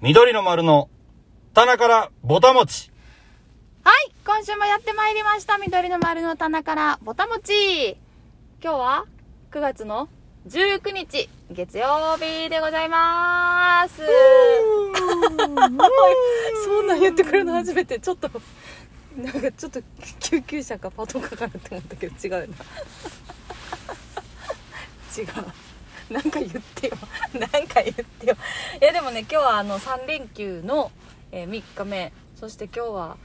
[0.00, 0.88] 緑の丸の
[1.54, 2.92] 棚からぼたもち。
[3.82, 5.58] はい、今週もやってまいりました。
[5.58, 7.96] 緑の丸の棚からぼたもち。
[8.62, 9.06] 今日は
[9.50, 10.08] 9月の
[10.46, 14.00] 19日、月曜日でございます。
[16.64, 18.30] そんなん言ってくれるの初めて、ちょっと、
[19.16, 19.82] なんかちょっと
[20.20, 22.54] 救急車かパトカーかなって思ったけど違うな。
[25.18, 25.67] 違う。
[26.12, 26.96] なんか言ってよ。
[27.38, 28.36] なんか言ってよ。
[28.80, 30.90] いやでもね、今日はあの3連休の、
[31.32, 33.16] えー3日目、そして今日は、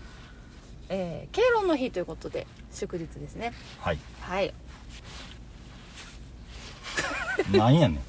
[0.89, 3.99] えー敬老の日ということで祝日ですねはい。
[4.21, 4.53] はい
[7.51, 7.99] なんやねん。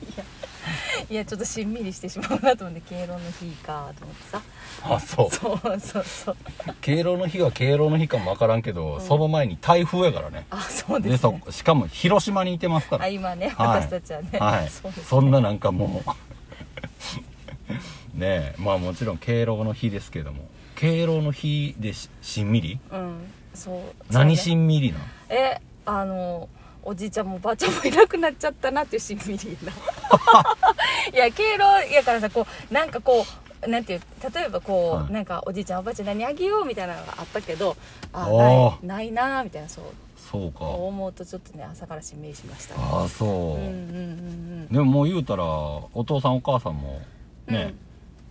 [1.11, 4.43] いやちょっとしんみりしてしまうなと思って敬老の日かと思ってさ。
[4.83, 5.31] あ、そう。
[5.31, 6.37] そうそうそう。
[6.81, 10.47] 敬老の日が敬老の日かもわからんけど、その前に台風やからね。
[10.51, 13.05] あそうでですそねしかも広島にいてますから。
[13.05, 13.83] あ今ね、はい。
[13.83, 14.69] 私たちはね、はい。
[14.71, 16.11] そうですそんななんかもう。
[18.19, 20.45] ねえまあもちろん敬老の日ですけども。
[20.77, 22.79] 敬老の日でししんみり？
[22.93, 23.21] うん
[23.55, 23.81] そう
[24.13, 24.47] 何そうね。
[24.51, 24.99] しんみりな
[25.29, 26.49] えあの
[26.85, 29.73] おじいちゃんもおばあちゃんもいなくなっちゃったなっていうしんみりな。
[31.13, 33.25] いや敬老やからさこうなんかこ
[33.67, 34.01] うなんていう
[34.35, 35.13] 例えばこう、はい。
[35.13, 37.77] なんかおじいちゃんおばあちゃん何あげようみたいなのがあったけど
[38.13, 38.87] あおー。
[38.87, 39.85] ないないなみたいなそう。
[40.19, 40.65] そうか。
[40.65, 42.81] 思うとちょっとね朝からしんみりしましたね。
[42.83, 46.77] ああそう、うんうんうんでももう言うたらお父さんお母さん。
[46.77, 47.01] も
[47.47, 47.75] ね、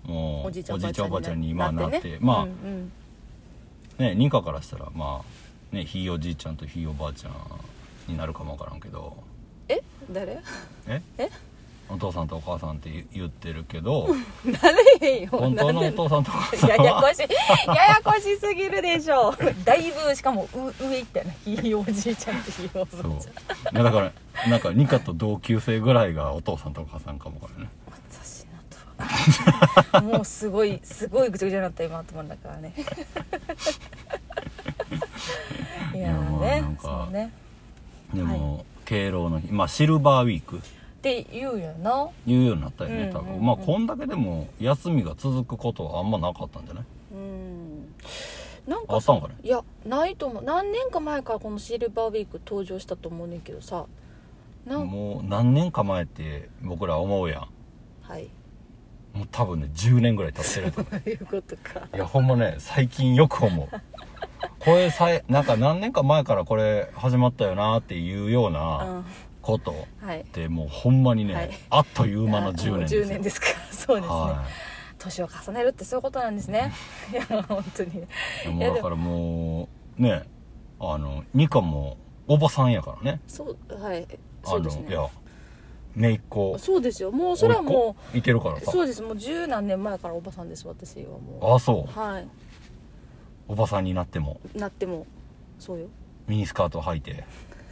[0.04, 2.92] もうおじいちゃんおじいちゃんおばあちゃんに今なってねまあ、うんうん。
[4.00, 7.34] ね認可からしたらまあねひいおじいちゃんとひいおばあちゃん
[8.08, 9.16] になるかもわからんけど。
[9.68, 9.82] え？
[10.12, 10.40] 誰？
[10.88, 11.02] え？
[11.18, 11.30] え？
[11.90, 14.08] お父さんとお母さんって言言ってるけど。
[14.46, 14.60] な
[15.02, 15.30] れへんよ。
[15.32, 17.22] 本当のお父さんとお母さんややはこしい。
[17.68, 19.36] ややこしすぎるでしょ。
[19.66, 23.84] だいぶしかもう上行ったよなひいおじいちゃんとひいおばあちゃん。
[23.84, 24.12] だから
[24.50, 27.70] なんかニカと同級生ぐらいがお父さんとお母さんかもわからんね。
[28.18, 28.64] 私な
[29.92, 29.98] と。
[29.98, 32.74] はもうすごいすごいぐちゃぐちゃになった今頭の中からね。
[35.94, 36.78] いやね。
[36.82, 37.32] そうね
[38.14, 40.58] でも、敬老の日まあシルバーウィーク。
[40.58, 40.60] っ
[41.02, 42.08] て言うよな。
[42.26, 43.40] 言うようになったよね多分、うんうん。
[43.40, 46.84] うんまあこんだけでも休みが続くことはあんまなかったんじゃない？
[47.14, 47.94] うん。
[48.68, 49.36] なんあかさったんかね？
[49.44, 50.44] いやないと思う。
[50.44, 53.86] 何年か前からこのシルバーウィーク登場したと思うねんけどさ。
[54.66, 57.48] なんもう何年か前って僕ら思うやん。
[58.02, 58.30] はい。
[59.14, 61.88] もう多分ね10年ぐらい経ってると思 そういうことか。
[61.92, 63.68] ういやほんまね最近よく思う
[64.60, 69.06] これさえなんか何年か前からこれ始まったよなっていうよううなん。
[69.42, 69.76] ことっ
[70.08, 70.24] はい。
[70.32, 71.50] てもうほんまにね、はい。
[71.70, 73.04] あっという間の 10年ですよ。
[73.04, 73.48] 10年ですか。
[73.72, 74.16] そうですね。
[74.16, 74.44] は
[75.00, 76.72] 年を重ねるってそういうことなんですね。
[77.12, 78.08] いや本当に。
[78.54, 79.68] もうだからも
[80.00, 80.24] うね
[80.80, 83.20] あのニカもおばさんやからね。
[83.28, 84.08] そうはい。
[84.46, 84.86] そうですね。
[84.90, 85.08] いや
[85.96, 86.58] 姪っ子。
[86.58, 87.12] そうですよ。
[87.12, 89.02] もうそれはも甥っ子いてるからそうです。
[89.02, 92.00] もう十何年前からおばさんです私はもあそうう。
[92.00, 92.28] はい
[93.48, 94.40] おばさんになっても。
[94.56, 95.06] なっても
[95.60, 95.88] そうよ。
[96.28, 97.24] ミニスカート履いて。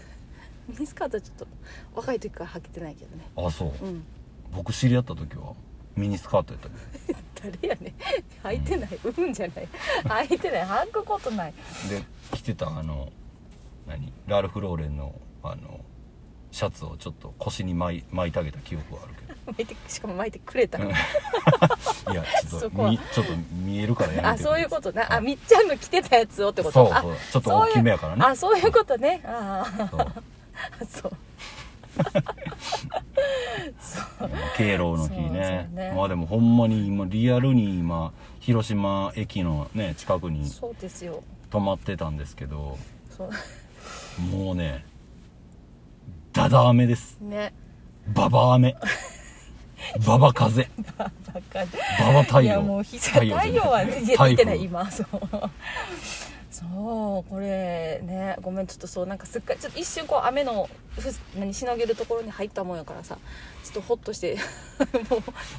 [0.67, 1.47] ミニスカートはちょっと
[1.95, 3.23] 若い時から履けてないけどね。
[3.35, 3.85] あそう。
[3.85, 4.03] うん。
[4.51, 5.53] 僕知り合った時は
[5.95, 8.47] ミニスカートやったけ 誰やねん。
[8.47, 8.99] 履いてない。
[9.03, 9.33] うん。
[9.33, 9.67] じゃない。
[10.27, 10.63] 履いてない。
[10.65, 11.53] 履くことない。
[11.89, 13.11] どで着てたあの
[13.87, 14.13] 何？
[14.27, 15.79] ラルフ・ローレンのあの
[16.51, 19.13] シャツをちょっと腰に巻い巻いてあげた記憶はある
[19.45, 20.93] 巻いてしかも巻いてくれたけど い
[22.15, 26.93] やちょっとみちょっと見えるからやめてあそういうことな、はいあみっちゃんの着てたやつをってこと。
[26.93, 27.15] あそうそう。
[27.31, 28.23] ちょっと大きめやからね。
[28.25, 29.21] あそういうことね。
[29.25, 30.01] あそう。
[30.01, 30.13] あ
[30.87, 31.11] そう。
[34.57, 35.69] 敬老の日ね。
[35.73, 35.93] ね。
[35.95, 41.23] まあでもほんまに今リアルに今広島駅のね近くにそうですよ。
[41.49, 42.77] 泊まってたんですけど
[44.31, 44.85] もうね
[46.33, 47.17] ダダ雨です。
[47.19, 47.53] ね。
[48.07, 48.75] ババ雨
[50.05, 50.69] ババ風。
[50.97, 51.11] バ
[51.49, 51.59] カ
[52.05, 52.41] ババ太陽。
[52.41, 55.07] いやもう日太陽はじゃ出てない今そう。
[56.51, 63.17] そうこれねごめんちょっとそうなんかすっかりちょっと一瞬こう雨のふ何しのげるところに入ったもんやからさ
[63.63, 64.37] ちょっとホッとして。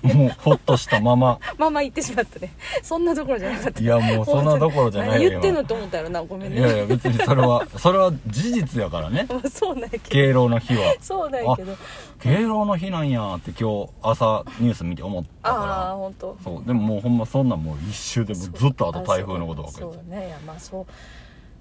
[0.04, 1.34] も もうほっとしたまま。
[1.34, 2.52] う まま行ってしまったね。
[2.82, 3.80] そんなところじゃなかった。
[3.80, 5.30] いやもうそんなどころじゃないよ。
[5.30, 6.58] 何言ってんのと思ったやろなごめんね。
[6.58, 9.26] いやいや別にそれは それは事実やからね。
[9.28, 10.04] まあそうなんやけど。
[10.10, 10.94] 敬老の日は。
[11.00, 11.76] そうなんやけど。
[12.20, 16.36] 敬老の日なんやって今日朝ニュース見て思ったああか本当。
[16.38, 20.26] らそうでももうほんまそんなんもう一周でもうずっとあと台風のことばっかりそうね。
[20.26, 20.86] いやまあそう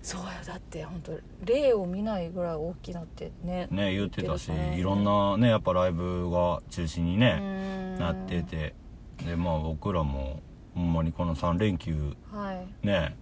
[0.01, 1.11] そうよだって本当
[1.45, 4.75] 例を見ないぐらい大きなってねね言ってたしね。
[4.77, 8.73] いろんなねやっぱライブが中止にうねんなってて
[9.25, 10.41] でまあ僕らも
[10.73, 12.87] ほんまにこの3連休はい。
[12.87, 13.15] ね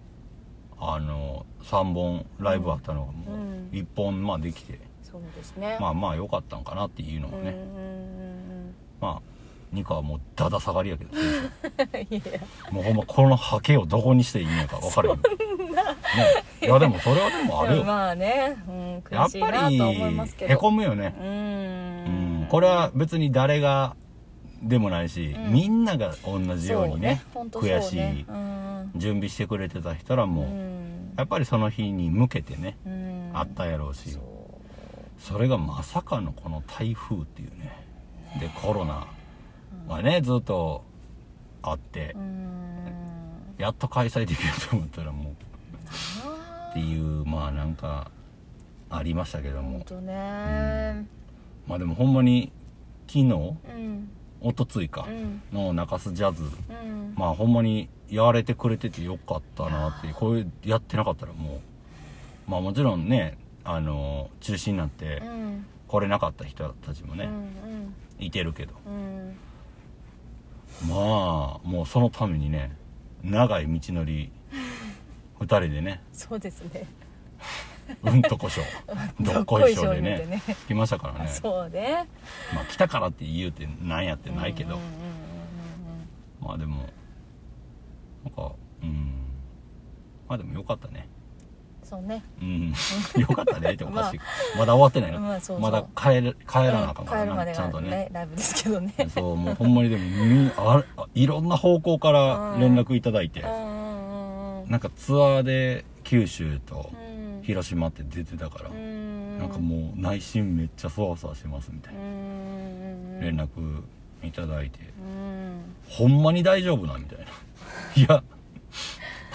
[0.78, 4.80] あの3本ライブあったのがもううん1本まあできて。
[5.02, 5.76] そうですね。
[5.80, 7.56] まあまあ良かったんかなっていうのうんうんがね
[9.00, 9.29] まあ
[9.72, 11.10] ニカはもうだだ下がりやけど。
[12.72, 15.22] もうほんまこのハケをどこにしていいのか分かるよ、ね、
[16.62, 17.84] いやでもそれはでもあるよ。
[17.84, 19.80] まあね、うん、やっぱり
[20.38, 21.14] へこむよね。
[21.18, 22.42] う、うん。
[22.42, 23.96] ん、これは別に誰が
[24.62, 25.52] でもないし、うん。
[25.52, 28.22] みんなが同じようにね悔しい。
[28.22, 28.92] うん。
[28.96, 31.14] 準備してくれてた人らも、うん。
[31.16, 33.30] やっぱりその日に向けてね、うん。
[33.34, 34.18] あったやろうし。
[35.18, 37.90] それがまさかのこの台風っていうね。
[38.38, 39.06] でコロナ
[39.88, 40.84] はねずっと
[41.62, 42.46] あってう、ん。
[43.58, 45.34] やっと開催できると思ったらもう
[46.24, 48.10] あっていうまあなんか
[48.88, 49.68] ありましたけども。
[49.68, 51.06] ーほんとね
[51.66, 52.52] まあでもほんまに
[53.06, 53.28] 昨日う
[53.78, 54.08] ん。
[54.42, 55.42] おとついかうん。
[55.52, 56.46] の中洲ジャズう
[56.88, 57.14] ん。
[57.16, 61.60] まあほんまにやられてくれててよかったなってこういうやってなかったらも
[62.48, 65.66] うまあもちろんねあの中止になってうん。
[65.86, 67.94] 来れなかった人たちもね、うん。
[68.24, 68.74] いてるけど。
[68.86, 69.36] うん
[70.88, 72.76] まあもうそのためにね
[73.22, 74.32] 長い道のり
[75.38, 76.86] 2人でねそうですね。
[78.04, 78.62] うんとこしょ
[79.20, 80.56] どっこいしょでねどっこいしょ言うてね。
[80.68, 81.28] 来ましたからね。
[81.28, 82.08] そうね。
[82.54, 84.78] まあ来たからって言うてなんやってないけど、
[86.40, 86.88] まあでも
[88.24, 89.12] なんかうん。
[90.28, 91.08] まあでもよかったね。
[91.08, 91.09] うん
[91.90, 92.22] そうね。
[92.40, 92.72] うん。
[93.20, 93.72] よかったね。
[93.72, 94.20] っておかしい、
[94.56, 95.58] まだ終わってないの、まあそうそう。
[95.60, 97.90] まだ帰る帰らなあかんからな、帰るまでがちゃんとね。
[97.90, 98.94] ねライブですけどね。
[99.12, 107.20] そうもうほんまにでもみああいろんな方向から連絡いただいて、うんなんかツアーで九州とうん。
[107.42, 109.38] 広島って出てたから、うん。
[109.38, 112.00] なんかもう内心めっちゃそわそわしてますみたいな。
[112.00, 113.20] うん。
[113.20, 113.82] 連絡
[114.22, 115.74] いただいて、うん。
[115.88, 117.24] ほんまに大丈夫なみたいな。
[117.96, 118.22] いや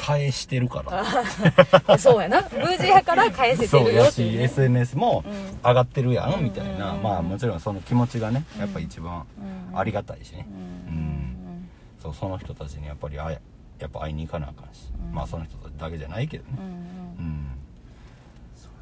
[0.06, 1.04] 返してるから。
[1.88, 2.42] あ そうやな。
[2.42, 4.38] 無事やから返せてそうるよていう。
[4.38, 5.34] ね SNS もうん。
[5.68, 9.26] 上がってるやんみたいな、うんまあもちろんその気持ちがねやっぱ一番
[9.72, 9.80] うん。
[9.80, 10.46] ありがたいしね、
[10.88, 10.98] うん。
[10.98, 11.70] うん。
[12.00, 13.40] そうその人たちにやっぱりあや
[13.80, 15.16] やっぱ会いに行かなあかんし、うん。
[15.16, 16.50] まあその人たちだけじゃないけどね。
[17.18, 17.50] うん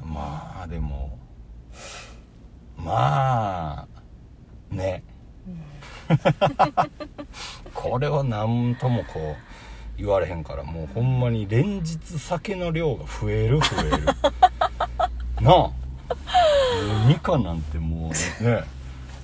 [0.04, 1.18] うん、まあでも
[2.76, 3.86] ま
[4.70, 5.02] あね。
[7.72, 9.53] これは何ともこう
[9.96, 14.06] 言われへんからもうほんまに連日酒の量が増える増える。
[15.40, 15.54] なあ。
[15.54, 15.72] も
[17.04, 18.10] うミカなんても
[18.40, 18.64] うね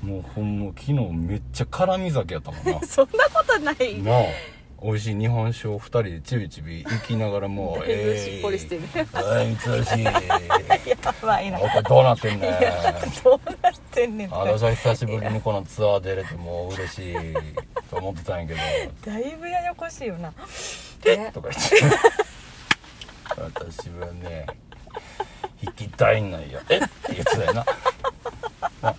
[0.02, 2.72] もうほんま昨日めっちゃ辛み酒やったもんな。
[2.78, 4.02] う んそんなことない。
[4.02, 4.22] なあ
[4.82, 8.82] 美味しい日本酒を二人でちびちび行きながらもう だいぶしっぽりしてる。
[8.94, 11.50] えー、あいつらしいやばい。
[11.50, 12.52] などうなってんねん。
[13.22, 17.14] どうなってんねん私は久しぶりにこのツアー出れてもう嬉しい
[17.90, 19.12] と思ってたんやけど。
[19.12, 20.32] だいぶややこしいよな
[21.04, 21.26] 「え？
[21.28, 21.96] っ?」とか言って。
[23.36, 24.46] 私はね
[25.62, 26.78] 引きたいんなんや「え？
[26.78, 27.66] っ?」って言ってたよな。
[28.82, 28.96] な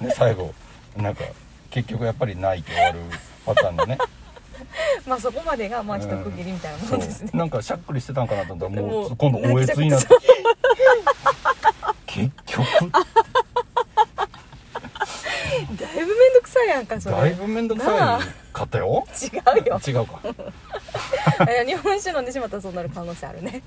[0.00, 0.54] で最後
[0.96, 1.24] なんか
[1.70, 2.98] 結局やっぱり泣いて終わる
[3.44, 3.98] パターンだね
[5.06, 7.30] まあそこまでがまあ一区切りみたいなもんですね。
[7.34, 10.08] なんかしゃっくりしてたんかなと思ったらももうう今度おえつになって。
[12.06, 12.64] 結局？
[15.68, 17.16] だいぶめんどくさいやんかそれ。
[17.16, 19.04] だいぶ面倒くさいかったよ。
[19.22, 19.80] 違うよ。
[19.86, 20.20] 違うか。
[21.66, 23.62] 日本酒飲んでしまったらそうなる可能性あるね。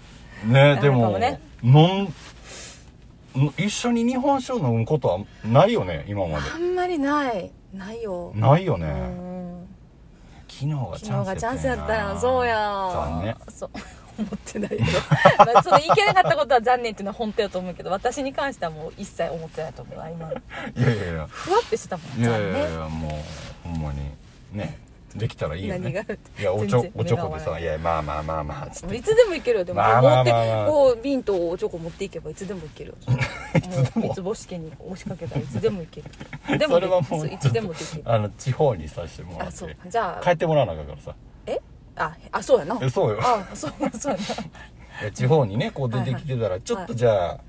[0.46, 1.40] ねでもね。
[1.63, 2.13] 飲ん
[3.58, 6.52] 一緒に日本酒を飲むことはないよね今まで。
[6.54, 7.52] あんまりない。
[7.74, 8.31] ないよ。
[8.36, 9.61] ないよね、うん
[10.62, 13.38] 昨日がチャンス昨日がチャンスやったよそうや。
[13.50, 13.70] そう。
[14.18, 14.84] 思ってないけど。
[15.39, 20.34] まあそのいけなかったことは残念っていうのは本当やと思うけど私に関してはもう一切思ってないと思うわ今い
[20.82, 23.08] やいやいやふわってしてたもんいやいやいやも
[23.65, 24.12] うほんまに
[24.53, 24.77] ね
[25.15, 26.06] できたらいいよね。
[26.39, 27.63] いやおちょおちょこでさ「い。
[27.63, 28.96] やまあまあまあまあ」つって。
[28.96, 29.65] いつでもいけるよ。
[29.65, 30.68] でも、まあまあまあまあ。
[30.68, 32.91] こう瓶とおチョコ持っていけばいつでもいける。
[32.91, 32.96] よ
[33.56, 34.08] いつでも。
[34.08, 36.08] 三つ星家に押しかけたらいつでもいける。
[36.58, 38.03] でもそれはもういつでもできる。
[38.06, 39.77] あの地方にさせてもらって。
[39.88, 41.15] じゃあ帰ってもらわなあかんからさ。
[41.46, 41.60] え？
[41.96, 42.80] ああそうやな。
[42.82, 43.20] えそうよ。
[43.22, 44.18] あそうそう
[45.03, 47.39] や 地方にねこう出てきてたらちょっとじゃあ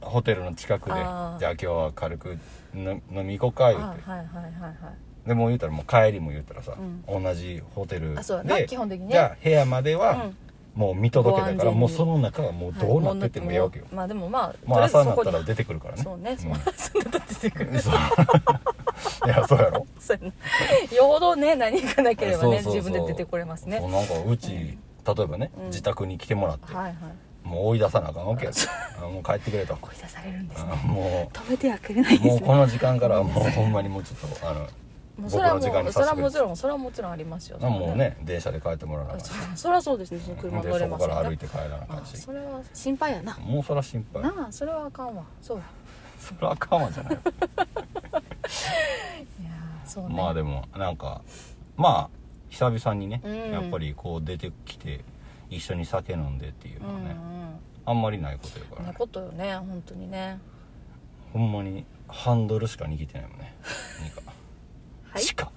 [0.00, 2.38] ホテルの近くでじゃあ今日は軽く
[2.74, 4.02] 飲飲み行こうかな言うて。
[4.06, 8.56] あはいはいはいはいでもう言うたらもう帰りも言うたらさ、う同じホテルあそうやな。
[8.56, 9.12] で基本的にね。
[9.12, 10.36] じゃあ部屋まではうん。
[10.74, 11.80] もう見届けたから、ご安全に。
[11.80, 16.02] もうその中はもうどうなっててもええわけよ、まあでもまあもう朝になったら出てくるからね。
[16.02, 17.78] そこにそう そんな出てくる。
[17.78, 17.94] そう。
[19.26, 19.86] いやそうやろ？
[20.00, 20.32] そうや
[20.90, 20.96] な。
[20.96, 22.74] よほどね何かなければねそうそうそう。
[22.76, 23.78] 自分で出てこれますね。
[23.80, 24.64] そうなんかうち、例
[25.24, 25.66] えばね、うん。
[25.66, 26.94] 自宅に来てもらって、はいはい。
[27.46, 28.52] もう追い出さなあかんわけや。
[28.98, 29.74] あもう帰ってくれと。
[29.74, 34.66] 追い出されるんですあねも止めてはくれないでうもうすねこの時間からはもうほんまにもうちょっとあの
[35.18, 37.58] もう僕それはもうそれはもちろんそれはもちろんありますよ。
[37.60, 39.30] あもうね電車で帰ってもらわなあかんし。
[39.56, 42.16] そそりゃそうですねその車で乗れそこから歩いて帰らなあし。
[42.16, 43.36] それは心配やな。
[43.36, 44.22] もうそら心配。
[44.22, 45.24] なあそれはあかんわ。
[45.42, 45.64] そうや。
[46.18, 47.14] それはあかんわじゃない。
[47.14, 50.14] いやーそうね。
[50.14, 51.20] まあでもなんか
[51.76, 52.16] まあ
[52.48, 53.50] 久々にね、うん。
[53.52, 55.04] やっぱりこう出てきて
[55.50, 57.60] 一緒に酒飲んでっていううんうのはね、ん。
[57.84, 58.80] あんまりないことやから。
[58.82, 60.38] ねなことよね本当にね。
[61.34, 63.54] ほんまにハンドルしか握ってないもんね
[64.04, 64.20] ニカ
[65.12, 65.22] はい。
[65.22, 65.52] しか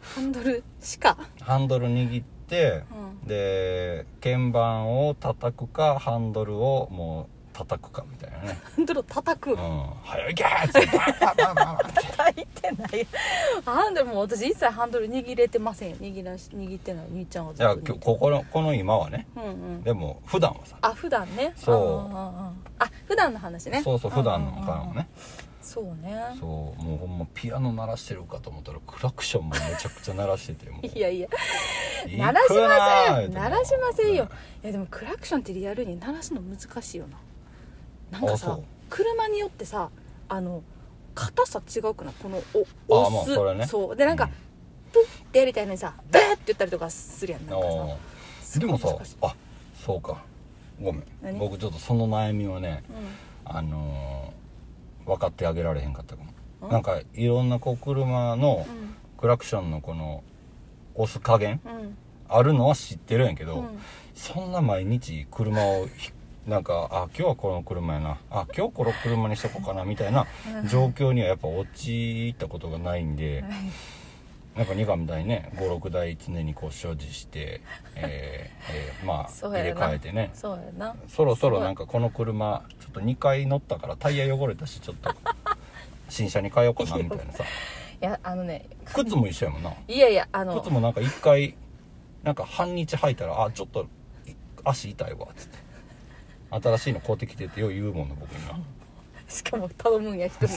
[0.00, 2.82] ハンドルしかハンドル握って、
[3.24, 8.58] うで鍵盤を叩くかハンドルをもう叩くかみたいなね。
[8.62, 9.52] ハンドル叩く。
[9.52, 9.56] うん。
[10.02, 11.94] 早いけーっつってバンバンバンバンバンって。
[11.94, 13.06] 叩いてない。
[13.64, 15.90] ハンドルもう私一切ハンドル握れてません。
[15.90, 19.26] よ握らし握ってない兄ちゃんはずっいやと握ってきょここのこの今はね。
[19.36, 19.82] うんうん。
[19.82, 20.76] でも普段はさ。
[20.80, 21.52] あ普段ね。
[21.56, 22.08] そう。
[22.08, 22.22] んんんうん。
[22.78, 23.82] あ普段の話ね。
[23.82, 25.08] そうそう普段のからもね
[25.62, 26.36] そうね。
[26.38, 30.86] そうもうほんまピアノ鳴らしてるかと思ったらクラクションもめちゃくちゃ鳴らしててもう。
[30.86, 31.28] いやいや。
[32.06, 33.32] い鳴らしません。
[33.32, 34.24] 鳴らしませんよ。
[34.24, 34.30] ね
[34.64, 38.18] いやでもクラクションってリアルに鳴らすの難しいよな。
[38.18, 38.58] なんかさ
[38.90, 39.88] 車によってさ
[40.28, 40.62] あの
[41.14, 42.14] 硬さ違うくない？
[42.22, 42.40] このあ
[42.88, 43.28] お押す。
[43.28, 43.66] まあそれね。
[43.66, 43.96] そう。
[43.96, 44.30] でなんか、うん。
[44.92, 47.46] プッてやりたいのにさブーって言ったりとかするやん。
[47.46, 47.70] なんかあ
[48.42, 49.34] さーでもさあ
[49.74, 50.22] そうか。
[50.80, 51.04] ごめん。
[51.22, 51.38] 何？
[51.38, 52.92] 僕ちょっとその悩みはねう
[53.44, 54.41] あのー
[55.06, 56.32] 分かってあげられへんかったかも。
[56.62, 56.70] うん？
[56.70, 58.66] なんかいろんなこう車の
[59.18, 60.22] クラクションのこの
[60.94, 61.96] 押す加減うん。
[62.28, 63.78] あるのは知ってるんやけど、うん。
[64.14, 66.12] そんな毎日車をひ
[66.46, 68.18] なんかあ今日はこの車やな。
[68.30, 70.26] あ今日この車にしとこうかなみたいな
[70.68, 73.44] 状況にはやっぱ陥ったことがないんで
[74.56, 77.62] なんか2課みたいにね56台常にこう所持して、
[77.96, 80.30] えーえーまあ入れ替えてね。
[80.34, 80.94] そうやな。
[81.08, 85.14] そろそろなんかこの車ちょっと2回乗ったからタイヤ汚れたしちょっと
[86.08, 87.44] 新車に変えようかなみたいなさ。
[87.44, 89.72] いやあのね靴も一緒やもんな。
[89.88, 90.60] いやいやあの。
[90.60, 91.54] 靴もなんか1回
[92.22, 93.86] なんか半日履いたらあちょっと
[94.26, 94.32] い
[94.64, 95.58] 足痛いわっつって。
[96.60, 98.58] 新しいの買うてきてってよう言うもんな僕にな
[99.32, 100.52] しかも頼むんや人に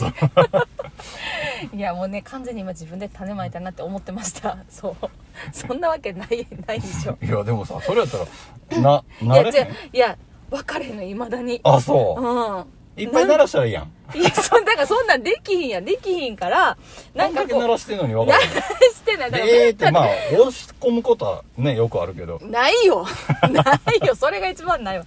[1.74, 4.58] いやもうね完全に今自分で種まいたなって思ってました。
[4.70, 5.10] そう。
[5.54, 7.18] そんなわけないないでしょ。
[7.22, 9.68] いやでもさそれやったらないなれへん？
[9.68, 9.76] う。
[9.94, 10.18] いや
[10.50, 11.60] 分かれへんのいまだに。
[11.64, 12.22] あそう。
[12.22, 12.66] う、ん。
[12.98, 13.92] いっぱい鳴らしたらいいやん。
[14.16, 15.86] いやそんだからそんなんできひんやん。
[15.86, 16.78] できひんから
[17.14, 19.32] ななんんだけかこう鳴らしてんのに分か鳴るらしてない。
[19.32, 22.40] だからええってまあ押し込むことはねよくあるけど。
[22.44, 23.06] ないよ。
[23.52, 23.62] な
[24.02, 24.16] いよ。
[24.16, 25.06] それが一番ないわ。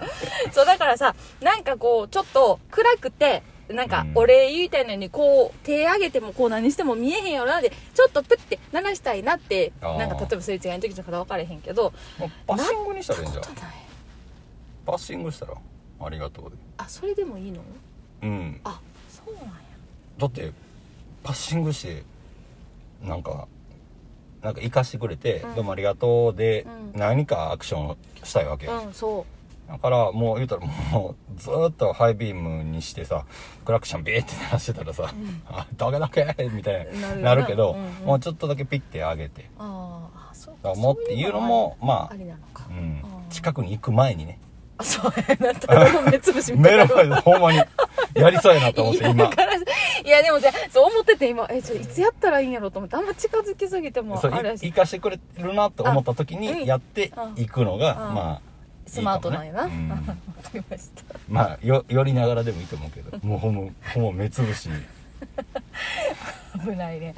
[0.52, 4.12] そうだからさなんかこうちょっと暗くてなんかうん。
[4.18, 13.44] お礼言いたいのにこう手上げてもこう何しても見えへんよなでちょっとプッて鳴らしたいなってなんか例えばすれ違いの時とか分からへんけどもうパッシングにしたらいいんじゃん。
[13.44, 13.72] ことない。
[14.87, 15.54] パッシングしたら
[16.00, 16.56] ありがとうで。
[16.78, 17.60] あそれでもいいの？
[18.22, 18.60] うん。
[18.64, 19.52] あそうなんや。
[20.18, 20.52] だって
[21.22, 22.02] パッシングして
[23.02, 23.46] なんか
[24.42, 25.54] なんか生かしてくれて、うん。
[25.56, 26.62] どうもありがとうで、
[26.94, 26.98] うん。
[26.98, 29.26] 何かアクションをしたいわけ、うんそ
[29.68, 33.26] だからもう言うたらもうずーっとハイビームにしてさ
[33.66, 35.42] クラクションビーって鳴らしてたらさ「ん。
[35.46, 38.06] あだけだけ!」みたいになるけど、うんうん。
[38.06, 39.42] もうちょっとだけピッて上げて。
[39.42, 43.02] うあーあそうだからもうっていうのもまあうん。
[43.28, 44.38] 近くに行く前にね。
[44.78, 45.12] あそう。
[45.28, 45.92] や なただ。
[45.92, 46.84] の目つぶしみたいな。
[46.84, 47.58] 目の前でほんまに。
[48.14, 49.25] やりそうやなと思って今。
[50.04, 52.96] いやでもじゃあそう思ってて今えちょいつやったらいいんやろうと思って。
[52.96, 54.25] あんま近づきすぎてもあし。
[54.26, 58.14] い生かしてくれるなと思った時にやっていくのが、うん。
[58.14, 58.48] まあ
[58.88, 59.87] スマートなんやな、いいかもね。
[59.87, 59.90] うん。
[59.90, 60.14] わか
[60.54, 61.02] りました。
[61.28, 63.18] まあよ寄りながらでもいいと思うけど。
[63.26, 63.62] もうほんま
[63.95, 64.68] ほんま目つぶし
[66.64, 67.14] 危ないね。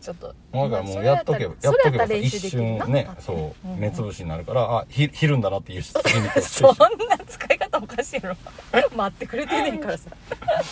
[0.00, 8.36] ちょっとだからもうやっとけばやっとけばさ一瞬ねそう目つぶしになるからあひひるんだなっていう次に そんな使い方おかしいやろ
[8.96, 10.10] 待ってくれてんねんからさ。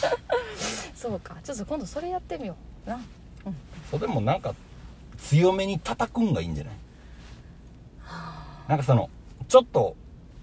[0.95, 1.37] そうか。
[1.45, 2.91] ちょっと今度それやってみよう。
[2.91, 3.01] な。
[3.91, 4.55] そうでもなんか
[5.19, 6.75] 強めに叩くんがいいんじゃない？
[8.69, 9.09] なんかその
[9.49, 9.97] ちょっと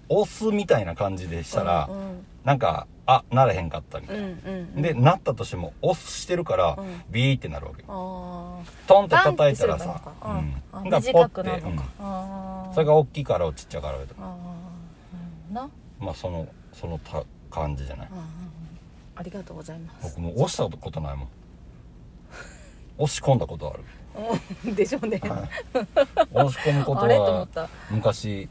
[0.10, 4.36] 押すみたいな感じでしたら、うんなんかあなれへんかったみたうんいな、うん
[4.76, 7.04] うんでなったとしても押してるから、うん。
[7.10, 7.88] ビーってなるわけよ。
[7.90, 10.62] あトンって叩いたらさうん。
[10.72, 12.74] あだからポッてうん。
[12.74, 14.14] それが大きいからちっちゃいからと。
[14.14, 14.38] か
[16.00, 18.08] まあそのそのた感じじゃない。
[18.12, 18.30] うんうんうん。
[19.16, 20.16] ありがとうございます。
[20.16, 21.28] 僕もう押したことないもん。
[23.00, 23.84] 押し込んだことある。
[24.66, 24.76] うん。
[24.76, 25.88] でしょうね、はい。
[26.32, 27.70] 押し込むことあれと思はった。
[27.90, 28.48] 昔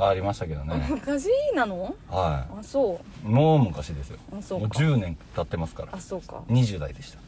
[0.00, 0.86] ありましたけどね。
[0.88, 1.94] 昔なの？
[2.08, 3.26] はあそう。
[3.26, 4.18] いもう昔ですよ。
[4.30, 4.66] もうあそうか。
[4.78, 5.88] 10年経ってますから。
[5.92, 6.42] あそうか。
[6.48, 7.18] 20代でした。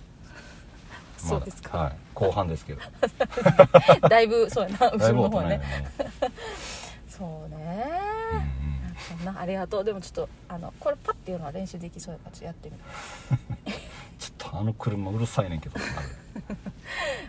[1.18, 1.96] そうですか、はい。
[2.14, 2.80] 後半ですけど。
[4.08, 4.86] だいぶそうやな。
[4.88, 5.48] 後だいぶろの方ね。
[5.48, 5.90] 大人やね。
[7.08, 7.90] そうね。
[8.32, 9.84] うんうんそんなありがとう。
[9.84, 13.80] でもちょっとあのこれパッていうのは練習できそうやからちょっとやってみる
[14.20, 15.80] ちょっとあの車うるさいねんけど。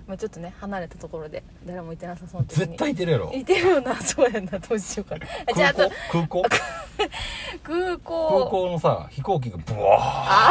[0.07, 2.65] まあちょっとね離れたところで誰もいてなさそうな時に。
[2.67, 3.31] 絶対いてるやろ。
[3.33, 3.95] いてるよな。
[4.01, 5.15] そうやなどうしようか。
[5.17, 5.95] なあじゃあ空あと
[6.27, 6.43] 港空港？
[7.63, 8.29] 空港。
[8.29, 9.99] 空港のさ飛行機がブワ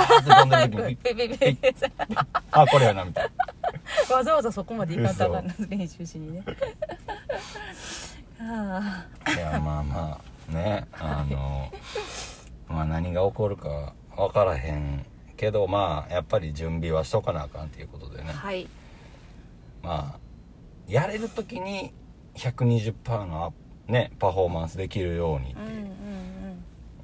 [0.09, 1.59] ーって飛んでる時に。
[2.51, 3.31] あこれやなみたい
[4.09, 6.43] なわざわざそこまで行かんとあかんな練習しにね
[8.41, 10.21] あいやまあま
[10.51, 11.71] あねあの
[12.69, 15.05] まあ何が起こるか分からへん
[15.41, 18.29] けどまあやっぱり準備はしとかなあかんっていうことでね。
[18.29, 18.69] あはい。
[19.83, 20.19] まあ
[20.87, 21.95] やれる時に
[22.35, 23.55] 120%の
[23.89, 25.85] ねパフォーマンスできるようにっうんうんうん。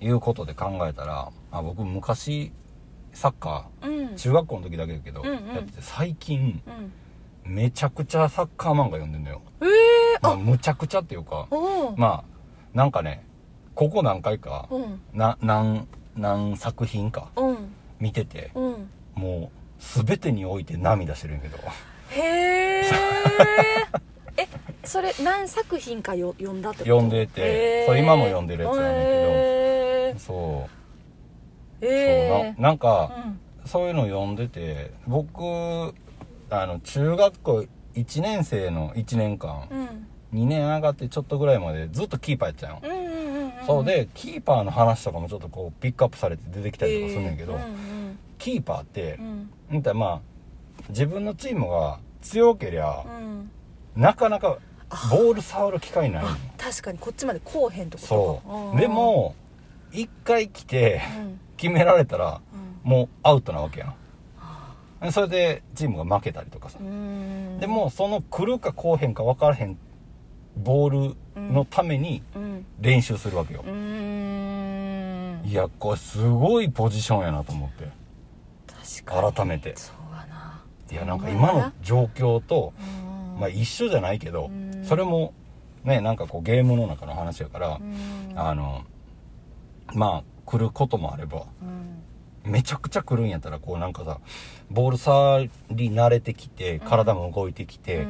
[0.00, 2.52] ていうことで考えたら、あ僕昔
[3.14, 3.90] サッカうん。
[4.08, 5.54] ー中学校の時だけだけど、うんうん。
[5.54, 6.60] やってて最近
[7.46, 7.54] うん。
[7.54, 9.68] めちゃくちゃサッカー漫画読んでんのよ、ええ
[10.20, 10.36] まあ、あ。
[10.36, 11.48] むちゃくちゃっていうか
[11.96, 12.24] まあ
[12.74, 13.24] なんかね
[13.74, 15.00] ここ何回かうん。
[15.14, 18.90] な何何作品かうん見ててうん。
[19.14, 21.58] もう全てにおいて涙してるんやけど。
[22.10, 22.82] へ え
[24.38, 24.48] え
[24.84, 26.90] それ何作品かよ読んだってこと？
[26.90, 30.18] 読んでてそう今も読んでるやつなんだけど。
[30.18, 30.68] そ
[31.82, 33.40] う,、へそうななんか、うん。
[33.66, 35.42] そういうの読んでて僕
[36.50, 40.06] あの中学校1年生の1年間、うん。
[40.40, 43.15] 2年上がってちょっとぐらいまでずっとキーパーやってたんうんうんうん
[43.66, 49.50] そうでキーパーの話とかもちょっとこうピックアップされて出てきたりとかするんだけど、へーうんキーパーってう、ん。
[49.72, 49.98] うん。
[49.98, 50.20] まあ
[50.90, 53.50] 自分のチームが強けりゃう、ん。
[53.96, 54.58] なかなか
[55.10, 56.24] ボール触る機会ない
[56.58, 58.78] 確かにこっちまでこうへんとこそう。
[58.78, 59.34] で、も
[59.92, 61.40] 一回来てうん。
[61.56, 62.40] 決められたら
[62.84, 62.90] うん。
[62.90, 65.12] もうアウトなわけやん。
[65.12, 66.78] それでチームが負けたりとかさ。
[66.80, 67.58] うん。
[67.58, 69.76] でもその来るか来おへんか分からへん
[70.56, 73.64] ボールのためにうん練習するわけよ。
[73.66, 75.42] う、ん。
[75.44, 77.88] いやこれすごいポジションやなと思って。
[79.04, 79.74] 改めて。
[79.76, 80.62] そうやな。
[80.90, 82.72] いやなんか今の状況と、
[83.34, 83.40] うん。
[83.40, 84.84] まあ、一緒じゃないけどうん。
[84.84, 85.34] それも
[85.84, 88.32] ねなんかこうゲームの中の話やからうん。
[88.34, 88.84] あの
[89.94, 92.50] まあ来ることもあればうん。
[92.50, 94.20] めちゃくちゃ来るんやったらこうなんかさ
[94.70, 98.06] ボール触り慣れてきて体も動いてきて、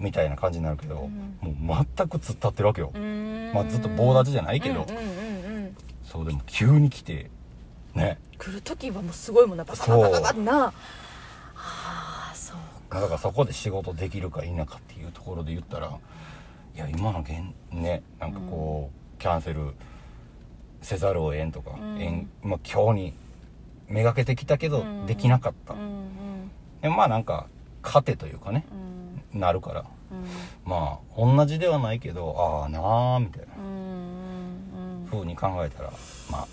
[0.00, 1.08] みたいな感じになるけど、
[1.42, 3.52] もう全く突っ立ってるわけよ、うん。
[3.54, 4.82] まあずっと棒立ちじゃないけど。
[4.82, 5.76] うんうんうんうん。
[6.02, 7.30] そうでも急に来て
[7.94, 8.18] ね。
[8.40, 10.72] 来る時はもうすごいもんなバカバカバカってなあ
[11.54, 12.56] あそう
[12.88, 15.98] だからそこで仕事できるか否かっていうところで言ったら
[16.74, 17.32] いや今の現
[17.70, 19.74] ねなんかこう、キャンセル
[20.80, 23.14] せざるを得んとか、うんえんまあ、今日に
[23.88, 27.46] めがけてきたけど、うんできなかった、うんうんでまあなんか
[27.82, 28.64] 糧というかね
[29.34, 29.86] うんなるからうん
[30.64, 33.48] まあ同じではないけどああなあみたいな。
[33.56, 34.00] うん
[35.12, 35.92] うに考えたら
[36.30, 36.48] まあ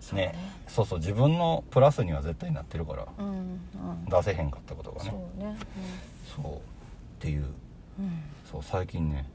[0.00, 0.34] そうね。
[0.68, 3.06] そうそう自分のプラスには絶対なってるから
[4.08, 5.06] 出せへんかったことがそ
[5.38, 5.56] ね。
[6.36, 6.52] そう。
[6.56, 6.58] っ
[7.20, 7.44] ていう。
[7.98, 8.22] うん。
[8.50, 9.28] そう最近ね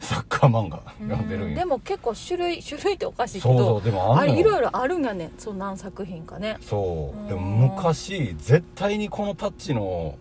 [0.00, 1.56] サッカー漫画読んでるんよ。
[1.56, 6.56] でも結構種類種類っておかしいけそうそどうでもあいろいろあるんやねそう何作品かね。
[6.62, 7.28] そう。
[7.28, 7.60] でもうん。
[7.70, 10.16] 昔絶対にこのタッチの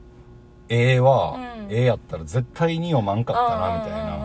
[0.69, 1.71] 絵はうん。
[1.71, 4.17] 絵やったら絶対に読まんかったなみたいな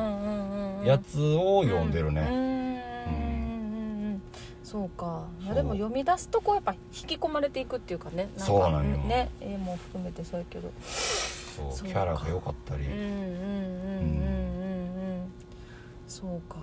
[0.82, 2.20] なやつを読んでるね。
[2.26, 4.22] うん。
[4.64, 5.24] そうか。
[5.54, 8.16] でも読み出すとこうやっぱ引き込まれていくっていうかね。
[8.16, 8.96] なんかそうなんよ。
[8.98, 10.70] ね絵も含めてそうやけど。
[10.86, 11.94] そうそうか。
[11.94, 12.84] キャラが良かったり。
[12.84, 15.32] うんうんうんうんうんうん
[16.06, 16.56] そうか。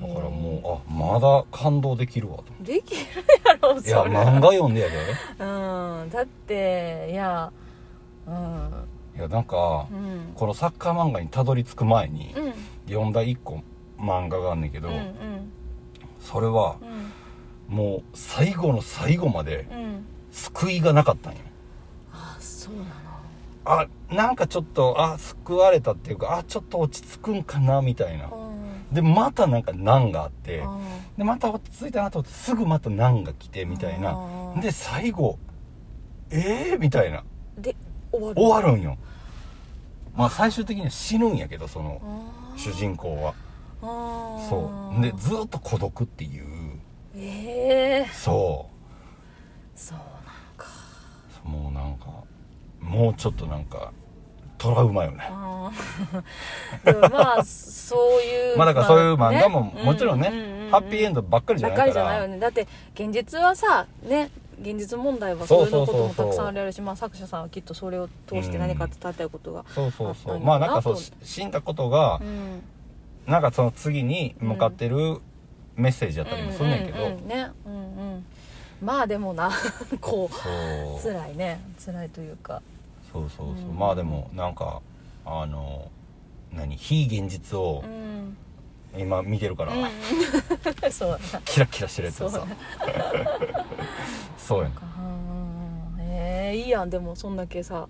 [0.00, 2.44] だからへもうあまだ感動できるわと。
[2.60, 3.00] えできる
[3.46, 4.94] やろそいやれ漫画読んでやで。
[5.38, 5.44] う
[6.04, 6.10] ん。
[6.10, 7.50] だっていや
[8.26, 8.70] うん
[9.16, 10.32] いやなんかうん。
[10.34, 12.52] このサッカー漫画にたどり着く前にうん。
[12.86, 13.62] 読んだ一個
[13.98, 15.52] 漫画があんねんけどうんうん。
[16.20, 16.76] それは
[17.70, 17.76] うん。
[17.76, 20.04] もう最後の最後までうん。
[20.30, 21.38] 救いがなかったんよ。
[22.12, 22.86] あそうなの。
[23.64, 28.26] あなんかちょっとあ救われたっていうかあちょっと落ち着くんかなみたいな。
[28.26, 28.94] うん。
[28.94, 30.78] でまたなんか難があってあ
[31.16, 34.10] でまた落ち着いたなと思ってすぐまた難が来てみたいな。
[34.56, 35.38] あで最後
[36.30, 37.24] えー、みたいな。
[37.56, 37.74] で
[38.12, 38.76] 終わる。
[38.78, 38.96] んよ。
[40.14, 42.00] まあ最終的には死ぬんやけどその
[42.56, 43.34] 主人公は。
[44.48, 45.02] そう。
[45.02, 46.44] でずっと孤独っていう。
[47.16, 48.68] ええそ
[49.74, 50.06] そうなん
[50.56, 50.66] か。
[51.44, 52.06] うもうなんか
[52.80, 53.92] もうちょっとなんか
[54.58, 55.28] トラウマよね。
[57.10, 62.02] まあそういう まあだからそういう漫画もねもちろんね、うううハッピーエンドばっかりじゃばないから。
[62.02, 62.38] っかりじゃないよね。
[62.38, 70.40] だって現実はさね現実問題はそういうのこともたくさんあるしまあ作者さんはきっとそれを通して何か伝えたいことがそうそうそう。
[70.40, 72.62] まあなんかそう死んだことがうん。
[73.26, 75.18] なんかその次に向かってる
[75.74, 77.28] メッセージやったりもすんねんけど、うんうんうん。
[77.28, 77.76] ねうんう
[78.18, 78.26] ん。
[78.80, 79.50] まあでもな。
[80.00, 81.02] こう。
[81.02, 81.60] 辛いね。
[81.84, 82.62] 辛いというか。
[83.12, 83.78] そうそうそう、うん。
[83.78, 84.80] まあでもなんか
[85.24, 85.90] あの
[86.52, 86.76] 何？
[86.76, 88.36] 非現実をうん
[88.98, 89.82] 今見てるから、うん。
[90.92, 92.46] そうキラキラしてるやつをさ
[94.38, 94.74] そうやね
[95.96, 96.00] うん。
[96.00, 96.90] ええいいやん。
[96.90, 97.88] でもそんだけさ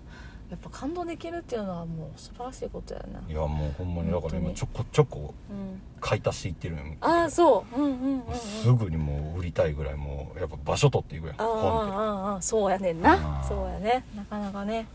[0.49, 3.19] やっぱ感動できるっていうのはもう素晴らしいことやな。
[3.27, 4.11] いやもうほんまに。
[4.11, 5.81] だから今ちょこちょこうん。
[5.99, 7.81] 買い足していってるよああそう。
[7.81, 8.35] うんうんうんうん。
[8.35, 11.35] すぐにもう売りたいぐらいもうやっぱ場所取っていくやん。
[11.39, 13.39] ああそうやねんあな。
[13.41, 14.05] あそうやね。
[14.15, 14.87] なかなかね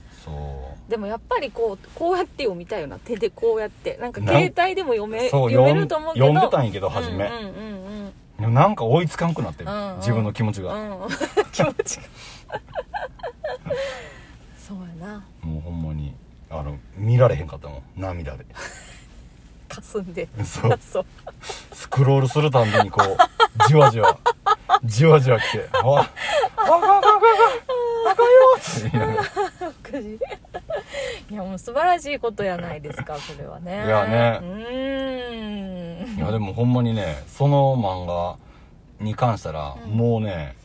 [0.89, 2.99] でもやっぱりこうこうやって読みたいよな。
[2.99, 3.97] 手でこうやって。
[4.01, 6.27] なんか携帯でも読めそう読めると思うけど。
[6.27, 7.27] 読んでたんやけど初め。
[7.27, 9.97] うんうんうんでもなんか追いつかんくなってる、うんうん。
[9.99, 11.03] 自分の気持ちが、うん。
[11.03, 11.09] う ん
[11.53, 12.03] 気持ちが。
[14.59, 15.25] そうやな。
[15.43, 16.13] もうほんまに
[16.51, 17.83] あの見られへんかったもん。
[17.97, 18.45] 涙で。
[19.69, 20.29] かすんで。
[20.45, 20.79] そう。
[20.81, 21.07] そう。
[21.73, 24.19] スクロールするたんびにこうじわじわ。
[24.85, 26.11] じわじわ来て「おいあ
[26.57, 27.01] あああかんあ
[28.05, 30.01] かんよ!」って。
[30.03, 30.19] 言い。
[31.35, 33.85] やもう素晴らしいことやないですかそれはね。
[33.87, 34.39] いやね。
[34.43, 36.19] うーん。
[36.19, 38.37] いやでもほんまにねその漫画
[39.01, 39.91] に関したら、うん。
[39.93, 40.57] もうね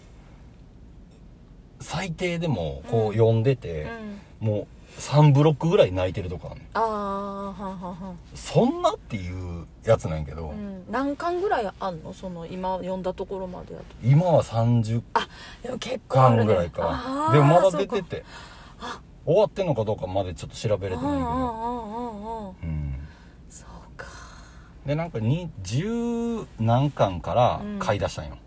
[1.80, 3.10] 最低でもこうん。
[3.10, 3.88] う読んでて、
[4.42, 4.48] うん。
[4.48, 4.68] もう
[4.98, 8.20] 3ブロックぐらい泣いてるとこあああはんはんはん。
[8.34, 12.14] そんなっていうやつなんやけど、うん、何巻ぐらいあんの？
[12.14, 13.86] その今読んだところまでやと。
[14.04, 15.04] 今は30
[15.62, 16.46] でも結構あるね。
[16.46, 16.82] 巻ぐらいか。
[16.90, 18.26] あーでもまだ出てて。
[18.80, 19.00] あ。
[19.26, 22.56] 終わってんのかどうかまでちょっと調べれてないけど。
[22.64, 22.96] うん
[23.50, 24.08] そうか。
[24.86, 28.38] でなんかに十何巻から買い出したんよ、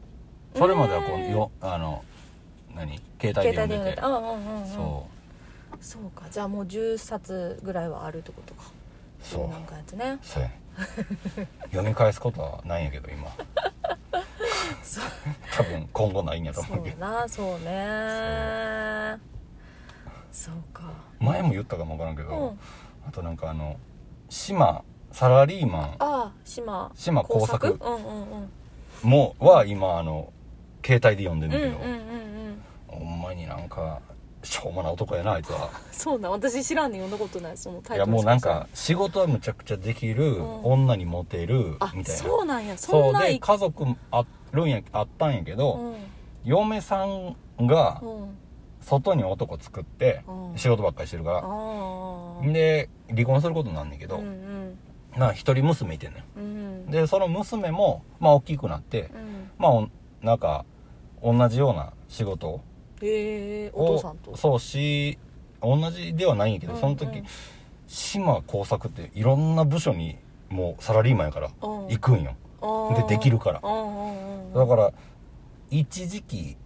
[0.57, 2.03] それまではこうよあの
[2.75, 3.01] 何？
[3.21, 4.01] 携帯で読んでて。
[4.03, 4.67] うんうんうんうん。
[4.67, 5.07] そ
[5.81, 6.27] そうか。
[6.31, 8.65] じゃあもう10冊ぐらいはあるってことか。
[9.23, 9.49] うそう。
[9.49, 10.19] なんかやつね。
[10.23, 10.61] そうやね。
[11.71, 13.29] 読み返すことはないんやけど今。
[14.83, 15.05] そう。
[15.53, 16.99] 多分今後ないんやとそう思うけど。
[16.99, 17.29] な。
[17.29, 19.19] そうね。
[20.31, 20.83] そうか。
[21.19, 22.59] 前も言ったかもわからんけど、うん。
[23.07, 23.77] あとなんかあの
[24.29, 25.83] 島サラリーマン。
[25.83, 27.79] ああ島島工作。
[27.81, 28.51] うんうんうん。
[29.03, 30.33] もは今あの
[30.85, 32.63] 携帯で読んでんうんうんだけど、うんうん。
[32.89, 34.01] ほんまになんか
[34.43, 35.71] しょうもない男やなあいつは。
[35.93, 40.65] そうなん私知らんねん読んだことないそのタイトルいやもうなんか仕事はむちゃくちゃできる、うん。
[40.65, 42.23] 女にモテるあみたいな。
[42.23, 45.97] そうなんやそそうんないで家族あるんやあったんやけど、うん。
[46.45, 48.37] 嫁さんがうん。
[48.81, 50.59] 外に男作ってうん。
[50.59, 54.79] 仕事ばっかりしてるかあら、あで離婚することになんねんけど、うんうん。
[55.19, 56.91] な一人娘いてんねうんん。
[56.91, 59.51] でその娘もまあ大きくなってうん。
[59.59, 59.89] まあお
[60.23, 60.65] なんか
[61.23, 62.63] 同じような仕事
[63.03, 64.37] へえおを父さんと。
[64.37, 65.19] そうし
[65.63, 67.19] 同じではないんやけど、その時、うん。
[67.19, 67.27] うん
[67.91, 70.17] 島工作っていろんな部署に
[70.49, 71.89] もうサラリーマンやからうん。
[71.89, 72.37] 行くんよ、
[72.97, 73.61] でできるから。
[73.63, 74.55] うんうんうん。
[74.55, 74.93] だから
[75.71, 76.57] 一時期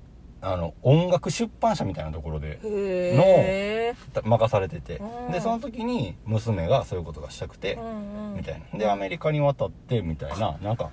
[0.43, 5.33] あの音楽出版社みたいなところでへえ任されてて、うん。
[5.33, 8.37] でその時に娘がそういうことがしたくて、うんうん。
[8.37, 8.79] みたいな。
[8.79, 10.59] でアメリカに渡ってみたいな。
[10.63, 10.91] なんか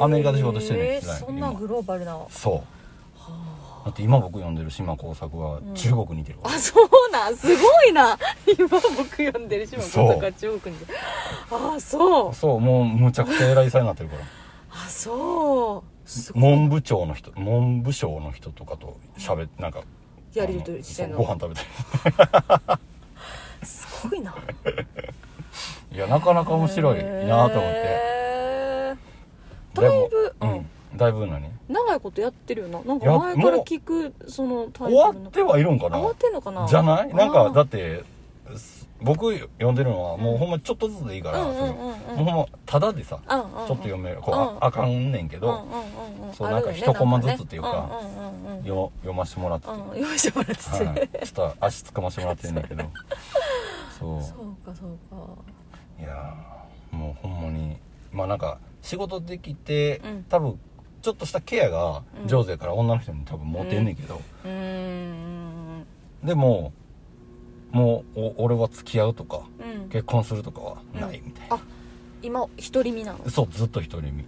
[0.00, 2.16] アメリカで仕事してるんですへえそんなグローバルな。
[2.16, 2.62] はそう
[3.84, 7.36] だって今僕読んでる島工作は中国に似てるわ、あそうなん。
[7.36, 8.18] すごいな。
[8.46, 8.82] 今僕
[9.16, 10.82] 読んでる島そう工作が中国に。
[11.50, 12.34] あそう。
[12.34, 14.22] そうもうむちゃくちゃ偉いさになってるから。
[14.70, 15.84] あそ
[16.34, 16.38] う。
[16.38, 19.82] 文部長の人文部省の人とかと喋なんか
[20.34, 21.18] やりとりしてんの？
[21.18, 21.68] ご飯食べたり。
[23.66, 24.34] すごいな。
[25.92, 28.08] いやなかなか面白いなと思って。
[29.74, 32.80] だいぶ、ううんんだいぶ何長いことやってるよな。
[32.82, 35.28] なんかや前から聞くそのタイ終わトルの。
[35.28, 35.96] ってはいるんかな？
[35.96, 36.66] 終わってんのかな？
[36.68, 37.14] じゃない？
[37.14, 38.02] なんかだっって
[38.56, 41.94] す僕読んでるのはもうほんまちょっとずつでいいから、うんうんうんうん。
[42.00, 44.40] そのもうほんまただでさ、ちょっちょっと読めるこう、うん。
[44.40, 46.34] ああかんねんけど、うんうんうんうん。
[46.34, 47.76] そうなんか一コマずつっていうかね。
[47.76, 48.64] うんうんうんうん。
[48.64, 52.84] よ読ましてもらってて、うん読ませてもらってて、はい、ちょっと足つかましてもらってんだけど。
[54.00, 54.22] そう。
[54.22, 55.26] そうかそうか。
[56.00, 57.76] いやーもうほんまに。
[58.10, 60.24] まあなんか仕事できて、うん。
[60.24, 60.58] 多分
[61.00, 65.84] ちょっとしたケアが上手やから女の人に多分モテんねんけど、うーん。
[66.24, 66.72] でも
[67.70, 69.88] もうお俺は付き合うとかうん。
[69.88, 71.60] 結婚するとかはないみたいな、あ
[72.22, 73.30] 今独り身なの？
[73.30, 74.22] そうずっと独り身。
[74.22, 74.26] へ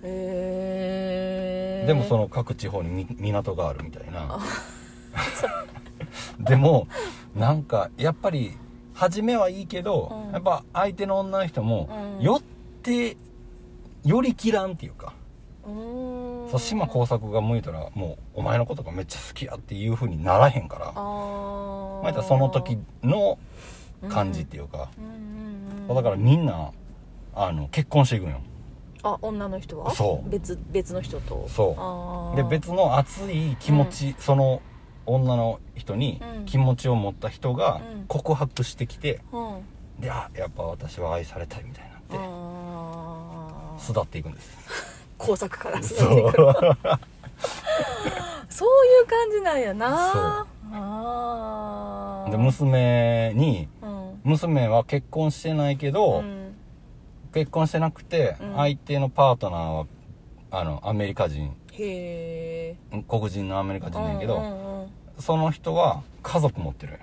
[1.83, 4.39] えでもその各地方にみ港があるみたいな。
[6.39, 6.87] でも
[7.35, 8.53] なんかやっぱり
[8.95, 10.33] 初めはいいけど、うん。
[10.33, 12.25] やっぱ相手の女の人もうん。
[12.25, 12.41] 寄っ
[12.83, 13.17] て
[14.05, 15.13] 寄り切らんっていうか、
[15.65, 16.20] うーん
[16.51, 22.03] そう島耕作が向いたらもうお前のことがめっちゃ好きやっていう風にならへんからあー。
[22.03, 23.39] まあその時の
[24.09, 26.71] 感じっていうか、うんうんうんだからみんな
[27.35, 28.41] あの結婚していくんよ。
[29.03, 29.91] あ女の人は？
[29.93, 30.31] そう。
[30.31, 31.49] 別別の人と？
[31.49, 32.37] そう。
[32.37, 34.63] で別の熱い気持ち、その
[35.05, 36.45] 女の人にうん。
[36.45, 38.05] 気持ちを持った人がうん。
[38.07, 40.01] 告白してきて、うん。
[40.01, 42.03] であやっぱ私は愛されたいみたいになっ
[43.79, 44.57] て巣立っていくんです
[45.21, 46.33] 工作からそう。
[48.49, 50.47] そういう感じなんやな。
[50.73, 54.21] ああで娘にうん。
[54.25, 56.55] 娘は結婚してないけど、うん。
[57.33, 58.57] 結婚してなくて、うん。
[58.57, 59.87] 相手のパートナーは
[60.51, 61.55] あのアメリカ人。
[61.73, 64.91] へえ黒人のアメリカ人なんやけど、うんうんうん。
[65.19, 66.99] その人は家族持ってる。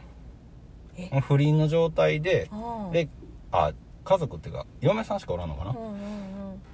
[1.22, 2.50] 不倫の状態で
[2.92, 3.08] で
[3.52, 3.72] あ
[4.04, 5.98] 家族っていうか嫁さんしかおらんのかな、うんうん。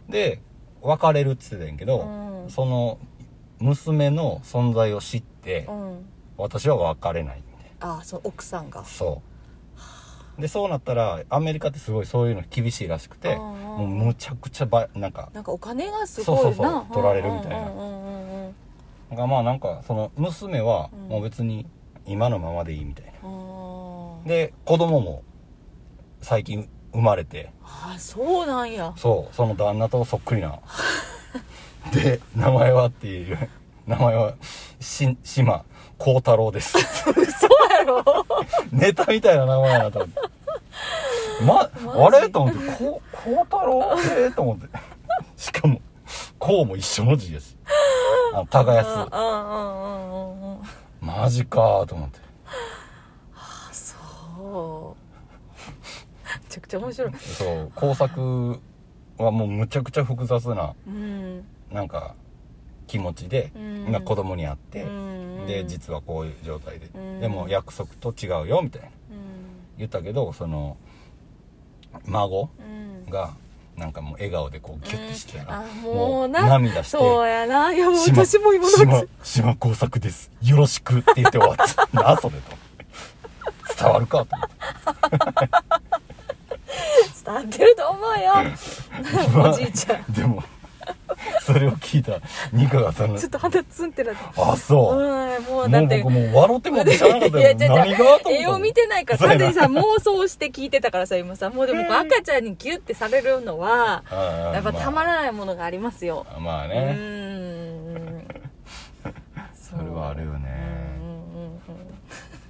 [0.09, 0.39] で
[0.83, 2.49] 別れるっつってたんやけど、うん。
[2.51, 2.99] その
[3.59, 5.91] 娘の存在を知って、うん。
[5.91, 8.81] うん私は別れないみたいああそう奥さんが。
[8.81, 9.21] なそ
[10.37, 10.41] う。
[10.41, 16.41] でそうなったらアメリカってすごいそういうの厳しいらしくてあーもうむちゃくちゃばなんかなんかお金がすごいな。
[16.41, 17.77] そうそうそう取られるみたいなうん。
[17.77, 18.55] うんうんうん
[19.11, 19.15] な。
[19.15, 21.07] んかまあなんかその娘はうん。
[21.09, 21.67] もう別に
[22.07, 23.29] 今のままでいいみたいな。
[23.29, 25.21] うんで子供も
[26.23, 27.51] 最近生まれて。
[27.63, 28.93] ああそうなんや。
[28.95, 30.59] そうその旦那とそっくりな。
[31.91, 33.49] で名前はっていう
[33.85, 34.33] 名前は
[34.79, 35.65] し島
[35.97, 36.73] 幸太郎です。
[37.03, 37.13] そう
[37.71, 38.25] やろ。
[38.71, 40.21] ネタみたいな名前やなと思って。
[41.45, 41.69] ま
[42.07, 44.67] あれと思ってこ幸太郎ええと思って。
[45.35, 45.81] しかも
[46.39, 47.57] こうも一緒の字やし。
[48.33, 48.95] あの耕す。
[48.95, 50.63] うんうんうんうんうん
[51.01, 52.19] マジかと思って。
[53.35, 55.02] あそう。
[55.02, 55.02] め
[56.53, 57.11] ちゃくちゃ面白い。
[57.15, 58.59] そう工作
[59.17, 61.43] はもうむちゃくちゃ複雑なうん。
[61.71, 62.15] なんか
[62.85, 63.91] 気持ちで、うん。
[63.91, 65.47] な子供に会って、うん。
[65.47, 67.19] で実はこういう状態で、うん。
[67.19, 68.87] でも約束と違うよみたいな。
[68.87, 68.93] うん。
[69.77, 70.77] 言ったけどその
[72.05, 73.09] 孫うん。
[73.09, 73.33] が
[73.75, 77.73] なんかもう笑顔でこうギュッてしてたら、あもうな涙してそうやな。
[77.73, 80.31] いやもう島私も今島の島工作です。
[80.43, 81.89] よろしくって言って終わった。
[81.99, 82.63] なそれと。
[83.79, 84.49] 伝わるかと思っ
[85.89, 85.92] て
[87.25, 89.49] 伝わってると思うよ。
[89.51, 90.03] おじいちゃん。
[90.11, 90.43] でも
[91.41, 92.19] それを聞いた
[92.51, 94.21] ニカがそのちょっと鼻ツンってなって。
[94.37, 96.01] あそう、うんもうもうだって。
[96.03, 96.97] 僕もう笑ってもって。
[96.97, 99.45] しゃあなかったよ何が絵を見てないからそうやな。
[99.45, 101.49] 完全にさ妄想して聞いてたからさ今さ。
[101.49, 104.03] もうでも赤ちゃんにギュッてされるのは
[104.53, 106.25] やっぱたまららないものがありますよ。
[106.37, 106.75] うまあね。
[106.75, 108.27] ーん。
[109.53, 110.73] それはあるよね。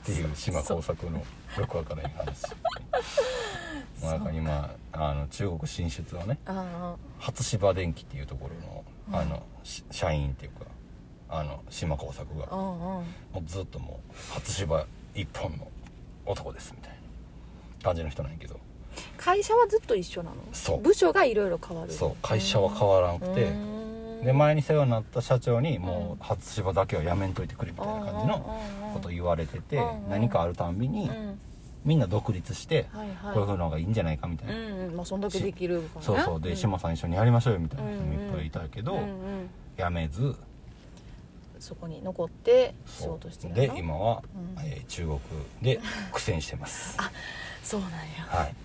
[0.03, 1.23] っていう島工作のよ
[1.67, 2.43] くわからない話
[4.03, 4.31] まあなんか。
[4.31, 8.49] 今あの中国進出はねあ初芝電機っていうとこ
[9.09, 10.65] ろのあの、し社員っていうか
[11.29, 12.45] あの島工作が。
[12.47, 13.03] も
[13.35, 14.85] うずっともう初芝
[15.15, 15.67] 一本の
[16.25, 16.97] 男ですみたいな
[17.83, 18.59] 感じの人なんやけど。
[19.17, 20.35] 会社はずっと一緒なの？
[20.51, 20.81] そう。
[20.81, 21.91] 部署がいろいろ変わる。
[21.91, 22.15] そう。
[22.21, 23.51] 会社は変わらなくて。
[24.23, 28.57] で前に世話になった社長にもう初芝だけはやめんといてくれみたいな感じの
[28.93, 31.39] こと言われてて何かあるたんびにうん
[31.85, 33.33] みんな独立してはいはい。
[33.33, 34.53] こういう風のがいいんじゃないかみたいな。
[34.53, 34.95] うんうん。
[34.95, 36.05] まあそんだけできるからね。
[36.05, 36.41] そうそう。
[36.41, 36.55] でん。
[36.55, 40.35] 島さん一緒にやりましょうよみたいな人もいっぱいいたけどうんうんやめず
[41.59, 43.19] そこに残って仕そう。
[43.19, 44.23] 事してるで今は
[44.57, 44.65] うん。
[44.65, 45.19] えー中国
[45.61, 45.79] で
[46.11, 46.97] 苦戦してます。
[47.63, 47.97] そうなんや。
[48.27, 48.55] はい。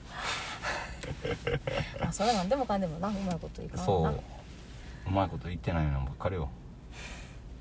[2.00, 3.08] まあそれはなんでもかんでもな。
[3.08, 4.02] うまいこといかんわそう。
[4.02, 6.48] なうまいこと言ってないのばっかりよ。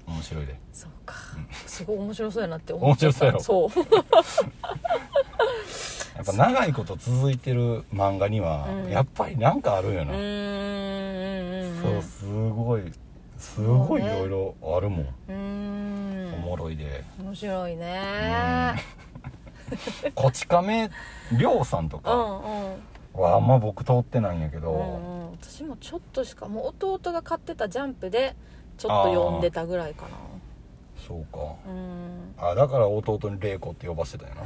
[0.05, 0.57] 面白いで。
[0.73, 1.15] そうか。
[1.35, 1.47] うん。
[1.67, 3.25] すごい面白そうやなって思っちゃった。
[3.25, 3.69] 面白そう
[6.15, 8.89] やっぱ長いこと続いてる漫画にはうん。
[8.89, 12.91] やっぱりなんかあるんよな、うーんそうすごい
[13.37, 15.33] すごいいろいろあるもん、うー
[16.31, 16.33] ん。
[16.33, 17.03] おもろいで。
[17.19, 18.73] 面白いね。
[20.15, 20.89] こち亀
[21.31, 23.21] りょうさんとかうんうん。
[23.21, 25.31] はあんま僕通ってないんやけど、うんうん。
[25.31, 28.35] 私もちょっとしかもう弟が買ってたジャンプで
[28.77, 30.09] ちょっと読んでたぐらいかな
[31.05, 31.39] そうか。
[31.67, 32.33] うん。
[32.37, 34.41] あだから弟に玲子って呼ばせてたよな。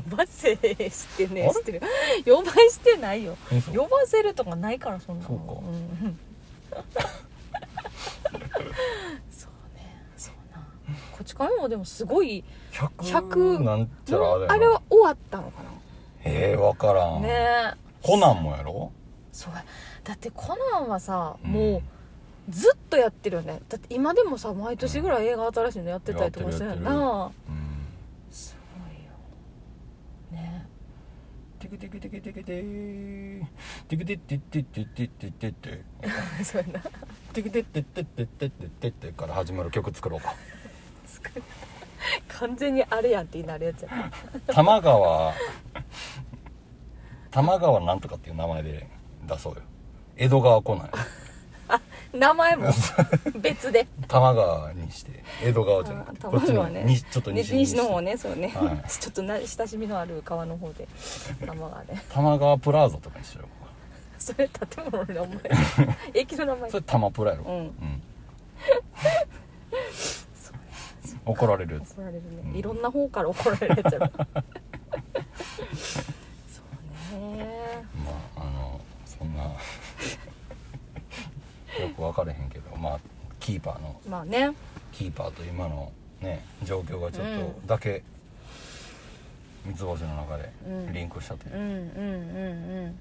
[0.00, 1.82] 呼ばせしてねしてる。
[2.24, 3.36] 呼ばしてないよ。
[3.50, 5.28] 嘘呼ばせるとかないからそんなの。
[5.28, 5.52] そうか。
[5.52, 6.18] ん。
[9.30, 10.04] そうね。
[10.16, 10.64] そうな。
[11.12, 15.62] こち亀もでもすごい100 100なんちゃらあれあれは終わったのか
[16.24, 17.74] ええ分からん、なねえ。
[18.02, 18.92] コナンもやろ？
[19.32, 19.52] そう
[20.04, 21.50] だってコナンはさ、うん。
[21.50, 21.82] もう
[22.48, 23.60] ずっとやってるよね。
[23.68, 27.30] だって今でもさ毎年ぐらい映画新しいのやってたりとかしてるやってるやな
[28.30, 28.56] す
[30.32, 30.42] ごいよ。
[30.42, 30.66] ね。
[31.58, 32.62] テクテクテクテクテ
[33.88, 35.84] テクテテテテテテテテ
[36.44, 36.80] そうやな
[37.32, 40.34] テテテテテテテテから始まる曲作ろうか
[41.06, 41.42] 作る
[42.28, 43.88] 完全にあれやんってなるやつや
[44.46, 45.34] 玉川
[47.30, 48.88] 玉川なんとかっていう名前で
[49.26, 49.62] 出そうよ
[50.16, 50.90] 江戸川コナン
[52.12, 52.70] 名前も
[53.40, 53.86] 別で。
[54.06, 57.02] 玉川にして江戸川じゃなくて多川ね。
[57.10, 60.88] ちょっと西西の方ねそうね、はい、 ちょっとな親しみのある川の方で
[61.44, 61.94] 玉川で。
[62.10, 63.46] 玉川プラザとかにしよう
[64.18, 65.28] それ建物の名前。
[66.14, 66.70] 駅の名前。
[66.70, 67.44] それ玉プラやろ。
[67.44, 68.02] うん、うん、
[71.24, 71.92] 怒られるやつ。
[71.92, 74.10] 怒られるね、うん、いろんな方から怒られるやつやろ
[76.48, 77.84] そうね。
[78.04, 79.52] まああのそんな
[81.98, 82.98] く分からへんけどまあ
[83.40, 84.52] キーパーのまあね。
[84.92, 87.38] キーパーと今のね状況がちょっうん。
[87.40, 88.02] とだけ
[89.66, 90.92] 三つ星の中でうん。
[90.92, 91.56] リンクしたという。
[91.56, 92.98] うんうんうんうん。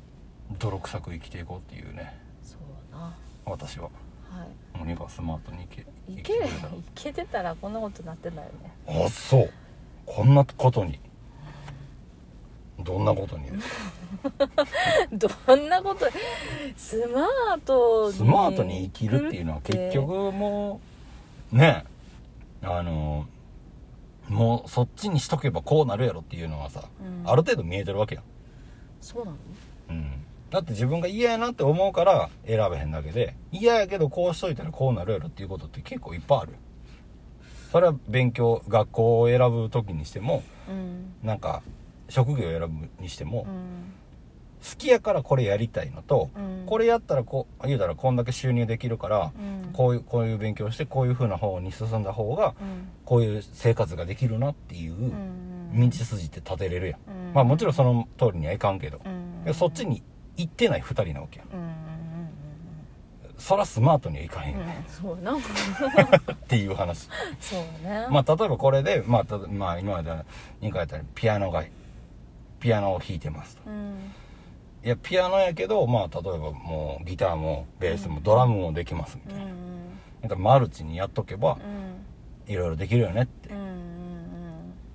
[0.60, 2.18] 泥臭く生きていこうっていうね。
[2.44, 2.60] そう
[2.92, 3.16] だな。
[3.46, 3.86] 私は。
[3.86, 3.90] は
[4.76, 4.78] い。
[4.78, 9.06] もう今スマートにいけい生きてくれたけてたらこんなことなってないよね。
[9.06, 9.50] あそう。
[10.06, 11.00] こんなことに
[12.80, 13.46] どんなことに？
[15.12, 16.06] どんなこと？
[16.76, 20.80] スマートにスマートに生きるっていうのは結局も
[21.52, 21.86] うね
[22.62, 23.26] あの
[24.30, 27.30] もうそっちにしとけばこうなるやろっていうのはさ、うん。
[27.30, 28.24] ある程度見えてるわけやん、
[29.02, 29.38] そうなの？
[29.90, 30.12] うん、
[30.50, 36.54] だって自分が嫌やなって思うから選べへんだけで嫌やけどこうしといたらこうなるやろっていうことって結構いっぱいある。
[37.72, 41.14] それは勉強学校を選ぶ時にしてもうん。
[41.24, 41.62] なんか
[42.10, 43.94] 職業を選ぶにしても、うん。
[44.68, 46.66] 好きやからこれやりたいのと、うん。
[46.66, 49.72] これやったらこう言うたらこんだけ収入できるから、うん。
[49.74, 52.90] こういうこういう勉強してこういう風な方に進んだ方がうん。
[53.06, 57.34] こういう生活ができるなっていううん道筋って立てれるやん、うん。
[57.34, 59.00] まあもちろんその通りにはいかんけど、
[59.54, 60.02] そっちに
[60.38, 61.46] 行ってない2人なわけや
[63.38, 65.34] そらスマートにはいかへんうんそうな。
[65.38, 67.08] っていう話。
[67.40, 68.08] そうね。
[68.10, 70.12] まあ例えばこれでまあたまあ今まで
[70.62, 71.64] 2回やったらピアノが
[72.68, 73.62] ピアノを弾いてますと。
[73.66, 74.12] うん。
[74.84, 82.52] いやピアノやけどまあ例えばもうギターもベースもドラムもできますみたいな、うんマルチにやっとけばうん。
[82.52, 83.54] いろいろできるよねって,、っ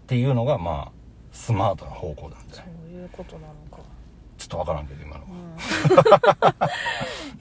[0.06, 0.92] ていうのがまあ
[1.32, 3.82] スマートな方向なんじゃそういうことなのか。
[4.36, 5.30] ちょっとわからんけど今のは、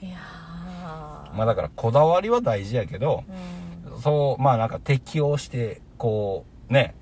[0.00, 0.06] ん。
[0.08, 1.36] いやー。
[1.36, 3.24] まあだからこだわりは大事やけど
[3.92, 4.00] うん。
[4.00, 6.94] そうまあなんか適応してこうね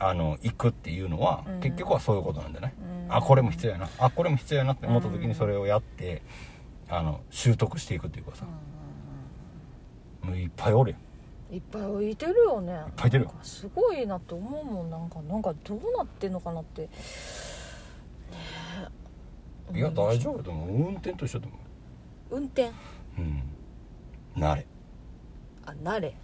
[0.00, 1.60] あの行くっていうのは、うん。
[1.60, 2.72] 結局はそういうことなんじゃない、
[3.06, 3.14] うん。
[3.14, 3.88] あこれも必要やな。
[3.98, 6.22] あこれも必要やなって思った時にそれをやって
[6.88, 8.46] あの習得していくっていうかさ、
[10.22, 10.96] もういっぱいおるや
[11.52, 12.72] んいっぱい置いてるよね。
[12.72, 13.34] いっぱいいてるよ。
[13.42, 14.90] すごいなと思うもん。
[14.90, 16.82] なんかなんかどうなってんのかなって。
[16.82, 16.88] ね
[19.74, 20.68] えいや大丈夫だと思う。
[20.68, 21.58] 運転と一緒だと思
[22.30, 22.68] 運転？
[22.68, 22.72] う
[23.18, 23.42] うん。
[24.36, 24.66] 慣れ。
[25.66, 26.14] あ慣れ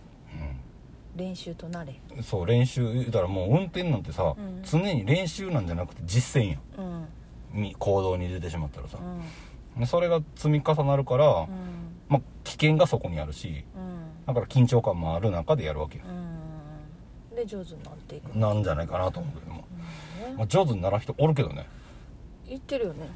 [1.16, 1.98] 練習と慣れ。
[2.16, 4.62] うんそう練習言うたらもう運転なんてさ、うん。
[4.62, 6.60] 常に練習なんじゃなくて実践やん。
[6.78, 7.08] うん。
[7.52, 8.98] み行動に出てしまったらさ。
[9.78, 9.86] う、ん。
[9.86, 11.48] それが積み重なるから、うん。
[12.08, 14.26] まあ、危険がそこにあるしうん。
[14.26, 16.04] だから緊張感もある中でやるわけよ。
[16.08, 16.12] う
[17.34, 17.36] ん。
[17.36, 19.64] で上手になっていく、なんじゃないかなと思うけども、
[20.38, 21.66] まあ、上手にならん人おるけどね。
[22.48, 23.10] 言ってるよね。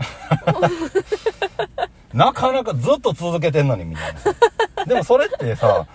[2.13, 4.85] なかなかずっと続けてんのにみたいな。
[4.85, 5.87] でもそれってさ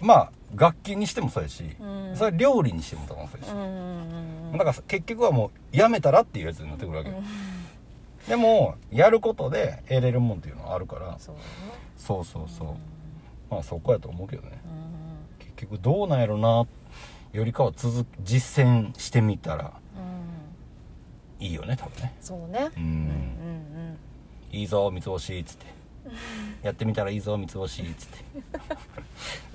[0.00, 2.16] まあ楽器にしてもそうやし、うん。
[2.16, 3.50] それ料理にしても多分そうやし。
[3.50, 7.10] う、んうんだから結局はもうやめたらっていうやつになってくるわけ。
[7.10, 7.24] よ、うん。
[8.28, 11.16] でもやることで得れるもんっていうのはあるから。
[11.18, 11.46] そうだね。
[11.96, 12.68] そうそうそう。
[13.50, 14.60] まあそこやと思うけどね。
[14.66, 14.82] うん
[15.38, 16.66] 結局どうなんやろな
[17.32, 19.72] よりかは続実践してみたら
[21.40, 21.46] うん。
[21.46, 22.14] いいよね多分ね。
[22.20, 22.70] そうね。
[22.76, 22.92] うん、うんう
[24.54, 24.56] ん。
[24.58, 25.66] いいぞ三つ星っつって
[26.62, 28.24] やってみたらいいぞ三つ星っつって。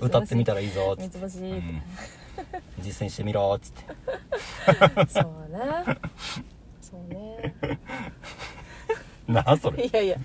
[0.00, 1.82] 歌ってみたらいいぞっつって、三つ星ってうん、
[2.80, 3.84] 実践してみろっつって。
[5.12, 5.98] そうね
[6.80, 7.54] そうね。
[9.26, 9.84] なあそれ。
[9.86, 10.16] いやいや。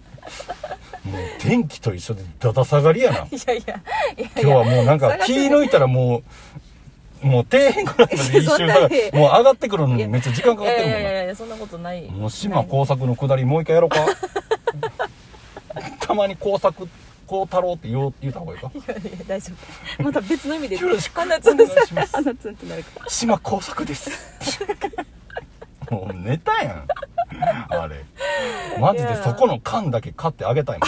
[1.04, 3.18] もう天気と一緒でだだ下がりやな。
[3.18, 3.82] いやいや
[4.18, 6.24] いや今日はもうなんか気抜いたらも
[7.24, 11.12] うもう底辺ぐらいまで一周下がるもう上がってくるのにめっちゃ時間かいやいやいかってるもんな。
[11.12, 12.02] やいやそんなことない。
[12.04, 14.06] もう島工作のくだりもう一回やろうか
[16.06, 16.88] たまに工作
[17.26, 18.70] こう太郎って言おう言うた方がいいか？
[18.74, 19.54] いやいや大丈
[19.98, 20.04] 夫。
[20.04, 20.78] また別の意味で。
[20.78, 21.22] よろしく。
[21.22, 21.42] お願い
[21.88, 22.16] します。
[22.16, 23.10] 鼻つんってなるから。
[23.10, 24.12] 島工作です。
[25.90, 26.88] もうネタやん。
[27.70, 28.04] あれ。
[28.80, 30.86] マジでそこの缶だけ買ってあげたいも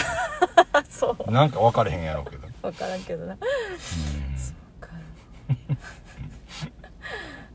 [0.72, 1.30] あ そう。
[1.30, 2.46] んなんか分かれへんやろうけど。
[2.62, 3.32] 分からんけどな。
[3.32, 3.38] うん。
[4.80, 4.88] か。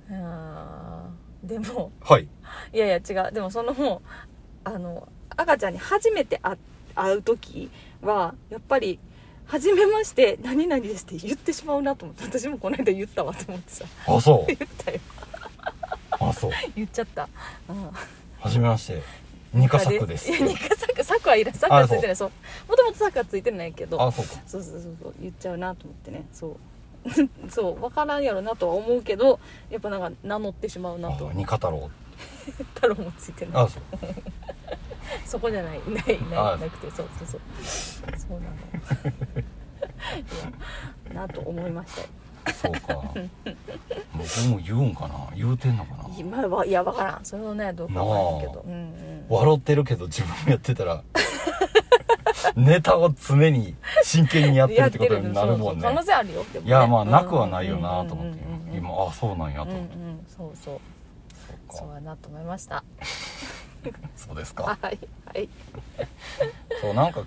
[1.44, 1.92] でも。
[2.02, 2.28] はい。
[2.74, 3.32] いやいや違う。
[3.32, 4.02] でもその
[4.64, 6.58] あの赤ちゃんに初めて会
[6.96, 7.70] 会う時
[8.02, 9.00] はやっぱり
[9.46, 13.86] 「初めまして何々です」って言ってしまうなと思って私もこの間言ったわと思ってさ。
[14.08, 14.46] あそう。
[14.54, 15.00] 言ったよ。
[16.20, 16.52] あそう。
[16.76, 17.28] 言っちゃった。
[17.70, 17.92] うん。
[18.40, 19.02] はじめまして。
[19.54, 20.30] ニカ作です。
[20.32, 21.04] いやニカ作。
[21.04, 22.16] 作はいら作はついてない。
[22.16, 22.32] そう。
[22.70, 24.34] もともと作はついてないけどあそうか。
[24.46, 25.14] そうそうそうそう。
[25.20, 26.26] 言っちゃうなと思ってね。
[26.32, 26.58] そう。
[27.50, 27.80] そう。
[27.80, 29.40] 分からんやろなとは思うけど
[29.70, 31.30] やっぱなんか名乗ってしまうなと。
[31.30, 31.90] あニカ太郎。
[32.76, 33.84] 太郎もついてないあそう
[35.26, 35.80] そこじゃない。
[35.88, 37.42] ないないあなくてそうそうそう。
[38.18, 38.56] そうなの。
[40.18, 42.08] いやなと思いましたよ。
[42.54, 43.14] そうか。
[44.14, 45.28] 僕も言うんかな。
[45.36, 46.10] 言うてんのかな。
[46.18, 47.20] 今はいや分からん。
[47.24, 48.62] それはねどうかわからんけど。
[48.66, 49.26] うんうん。
[49.30, 51.04] 笑ってるけど自分もやってたら
[52.56, 55.82] ネタを常に真剣にやってるやってことになるもんね。
[55.84, 56.48] 可能性あるよね。
[56.66, 58.62] いやまあなくはないよなと思ってうんうん。
[58.64, 58.90] うんうん今。
[59.08, 60.80] あそうなんやとうんう思って、んそうそう。
[61.70, 61.78] そか。
[61.80, 62.84] そううやなと思いました
[64.16, 64.64] そうですか。
[64.64, 65.50] はいはい。
[66.82, 67.24] そうなんか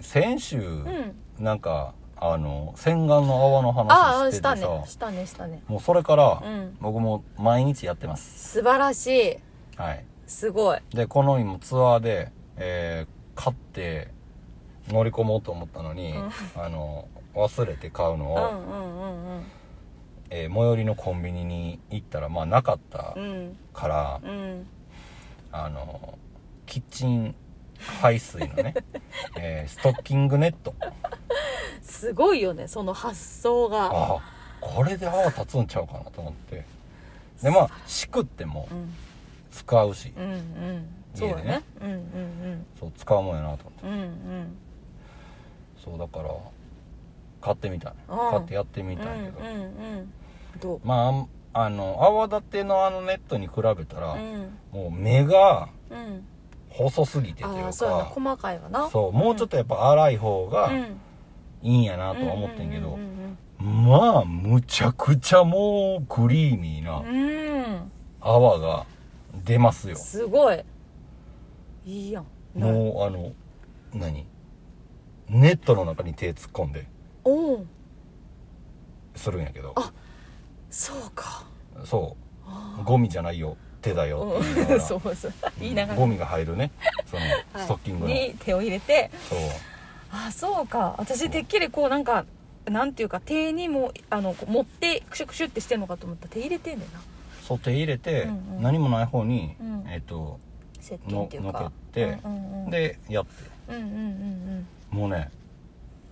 [0.00, 1.14] 先週、うん。
[1.38, 4.84] なんかあの洗顔の泡のあ話しあしてたてさね。
[4.86, 5.62] したねしたね。
[5.68, 6.76] もうそれから、うん。
[6.80, 8.52] 僕も毎日やってます。
[8.54, 9.36] 素晴らしい。
[9.76, 10.04] はい。
[10.26, 10.78] すごい。
[10.90, 14.08] でこの今ツアーで、えー買って
[14.88, 16.30] 乗り込もうと思ったのに、うん。
[16.56, 19.44] あの忘れて買うのを、うんうんうん
[20.30, 23.56] えー最寄りのコンビニに行ったらまあなかったうんうん。
[23.74, 24.66] から、うん
[25.64, 26.18] あの
[26.66, 27.34] キッチン
[28.00, 28.74] 排水のね、
[29.38, 30.74] えーストッキングネット。
[31.82, 33.90] すごいよねその発想が。
[33.92, 34.20] あ
[34.60, 36.64] これで泡立つんちゃうかなと思って。
[37.42, 38.92] でまあしくってもうん。
[39.50, 40.86] 使うし、うんうん。
[41.14, 41.62] そうだね。
[41.80, 43.86] んうんそう使うもんやなと思って。
[43.86, 44.00] うんうん。
[44.00, 44.02] う
[44.42, 44.58] ん
[45.82, 46.34] そうだから
[47.40, 47.92] 買ってみたい。
[48.08, 50.12] うん買ってやってみたんやけど、うんうんうん。
[50.60, 50.80] どう？
[50.84, 51.28] まああん
[51.58, 54.58] あの泡立てのあのネットに比べたら、うん。
[54.72, 56.26] もう目がうん。
[56.68, 58.90] 細すぎてというかそう細かいわな。
[58.90, 61.00] そうもうちょっとやっぱ粗い方がうん。
[61.62, 62.98] いいんやなとは思ってんけど、
[63.58, 67.02] まあむちゃくちゃもうクリーミーな
[68.20, 68.84] 泡が
[69.44, 69.96] 出ますよ。
[69.96, 70.62] すごい。
[71.86, 72.26] いいやん。
[72.54, 73.32] なもうあの
[73.94, 74.26] 何？
[75.30, 76.86] ネットの中に手突っ込んで
[77.24, 77.66] おお
[79.14, 79.72] するんやけど。
[79.76, 79.90] あ
[80.76, 81.42] そうか。
[81.86, 82.14] そ
[82.80, 82.84] う。
[82.84, 83.56] ゴミじゃないよ。
[83.80, 84.38] 手だよ。
[84.42, 85.14] って言いながうんら そう。
[85.14, 85.98] そう言いながら。
[85.98, 86.70] ゴミが入るね。
[87.10, 87.34] そのはい。
[87.60, 89.10] ストッキングの、に手を入れて。
[89.30, 89.38] そう。
[90.12, 90.94] あそうか。
[90.98, 92.26] 私てっきりこうなんか
[92.66, 96.24] なんていうか手にもあの持ってクシュクシュってしてんのかと思った。
[96.26, 97.00] ら手入れてんねんな。
[97.42, 98.62] そう手入れて、うんうん。
[98.62, 99.84] 何もない方に、うん。
[99.88, 100.38] えっ、と
[100.78, 101.52] 石鹸っていうか。
[101.52, 103.30] ののけてうんうんうん、でやって。
[103.68, 103.86] うんうんう
[104.94, 104.98] ん。
[104.98, 105.30] もうね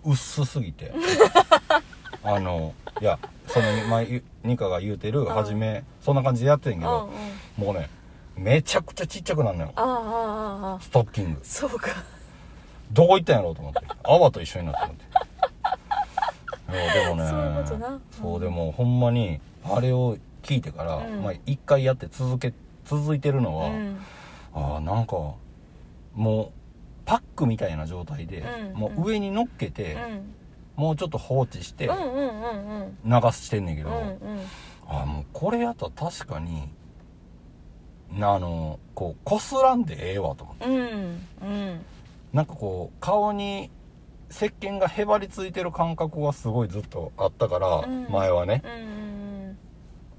[0.02, 0.90] 薄すぎて
[2.24, 5.26] あのいやその前ニカが言うてるん。
[5.26, 7.14] 初めそんな感じでやってんけどうんうん。
[7.14, 7.88] うんもうね
[8.36, 10.78] めちゃくちゃちっちゃくなるのよ。
[10.80, 11.40] ストッキング。
[11.44, 11.90] そうか。
[12.90, 13.80] どこ行ったんやろうと思って。
[14.02, 15.04] 泡と一緒になって思って。
[17.00, 18.00] でもねそういうことな。
[18.10, 21.22] そうでもほんまにあれを聞いてから、うん。
[21.22, 22.52] まあ一回やって続け
[22.86, 23.98] 続いてるのは、うん。
[24.52, 25.14] ああなんか
[26.14, 26.50] もう
[27.04, 28.80] パックみたいな状態で、うん。
[28.80, 29.96] もう上に乗っけて、
[30.76, 31.90] もうちょっと放置して流
[33.32, 33.90] してんねんけど、
[34.88, 36.68] ああもうこれやったら確かに
[38.12, 40.66] なあのこうこすらんでええわと思って。
[40.66, 41.80] うんうん。
[42.32, 43.70] なんかこう顔に
[44.30, 48.08] 石鹸がへばりついてる感覚がすごいずっとあったから、うん。
[48.10, 48.62] 前はね。
[48.64, 49.04] うんうん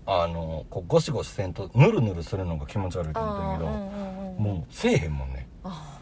[0.07, 5.47] あのこうゴシゴシせんとヌルヌルするのが気持ち悪いと思ったんやけど、もうせえへんもんね。
[5.63, 5.99] あ。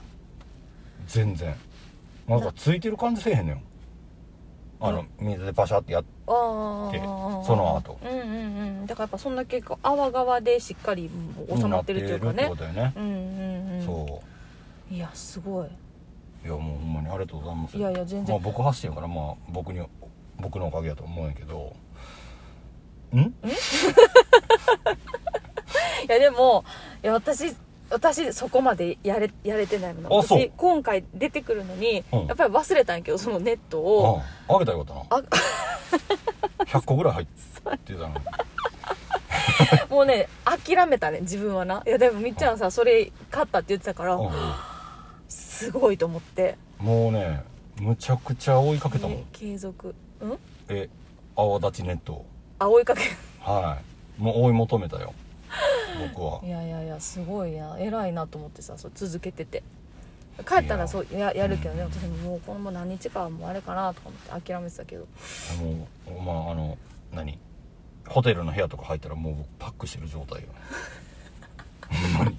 [1.08, 1.56] 全然。
[2.28, 3.62] なんかついてる感じせえへんのよ
[4.86, 7.98] あの水でパシャってやっああでその後。
[8.04, 8.86] うんうんうん。
[8.86, 11.10] だからやっぱそんだけこう泡側でしっかり
[11.58, 13.86] 収まってるっていうかなってるねってことだよね、うんうんうん。
[13.86, 14.22] そ
[14.92, 15.68] いやすごい。
[15.68, 15.70] う
[16.46, 17.78] いやもうほんまにありがとうございます。
[17.78, 18.36] いやいや全然。
[18.36, 19.82] まあ、僕発信やからまあ僕に
[20.38, 21.74] 僕のおかげやと思うんやけど。
[23.16, 23.18] ん？
[23.20, 23.34] い
[26.10, 26.66] やでも
[27.02, 27.56] いや私
[27.94, 30.40] 私そこまでやれやれてないもんあそう。
[30.40, 32.26] 私今回出てくるのに、うん。
[32.26, 34.22] やっぱり忘れたんやけどそのネットを。
[34.48, 35.16] ああげたらよかった。
[35.16, 35.28] あな
[36.66, 38.08] 100個ぐらい入ってたの。
[38.08, 38.14] に
[39.90, 41.84] もうね諦めたね自分はな。
[41.86, 44.32] いやでもみっちゃんさそれ買ったって言ってたからうん。
[45.30, 46.58] すごいと思って。
[46.80, 47.44] もうね
[47.80, 49.18] むちゃくちゃ追いかけたもん。
[49.18, 49.94] ね継続。
[50.20, 50.38] うん？
[50.70, 50.90] え
[51.36, 52.26] 泡立ちネットを。
[52.58, 53.02] あ追いかけ
[53.40, 53.78] は
[54.20, 54.22] い。
[54.22, 55.14] もう追い求めたよ
[56.16, 56.42] 僕は。
[56.44, 57.78] いやいやいやすごいな。
[57.80, 59.64] 偉いなと思ってさそう続けてて。
[60.48, 61.84] 帰ったらそうややるけどね。
[61.84, 65.06] うん私ももうこのもう何日かはもうあれかなとか思って諦めてたけど。
[65.62, 66.78] もうまああの
[67.14, 67.38] 何？
[68.08, 70.48] ホテルの部屋とか入ったらもうパックしてる状態よ。
[71.90, 72.38] ほんまに、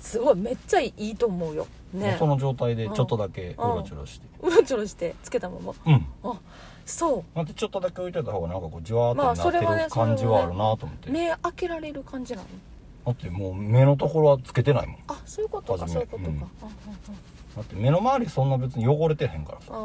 [0.00, 1.66] すごいめっちゃいいと思うよ。
[1.94, 2.16] ね。
[2.18, 6.38] その状態でちょっとだけうろちょろしてうろちょろしてつけたままうんあ
[6.88, 7.36] そう。
[7.36, 12.46] だってちょっとだけ置いてた方がなんかこうじわーっまあとなってる感じはあるなと思って、目開けられる感じなの？
[13.06, 14.96] だってもう目のところはつけてないもん。
[15.08, 16.42] あそういうことかそういうことか、うん。
[16.42, 16.46] あ
[17.56, 19.78] だって目の周りそんな別に汚れてへんからさああ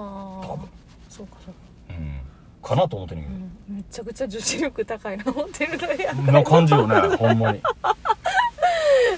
[0.44, 0.70] あ多分。
[1.10, 2.20] そうかそうか、うん。
[2.62, 7.62] かなと思ってんねんけうん、めちゃくちゃ女子力高いなホテルの部屋ど、な感じよねほんまに。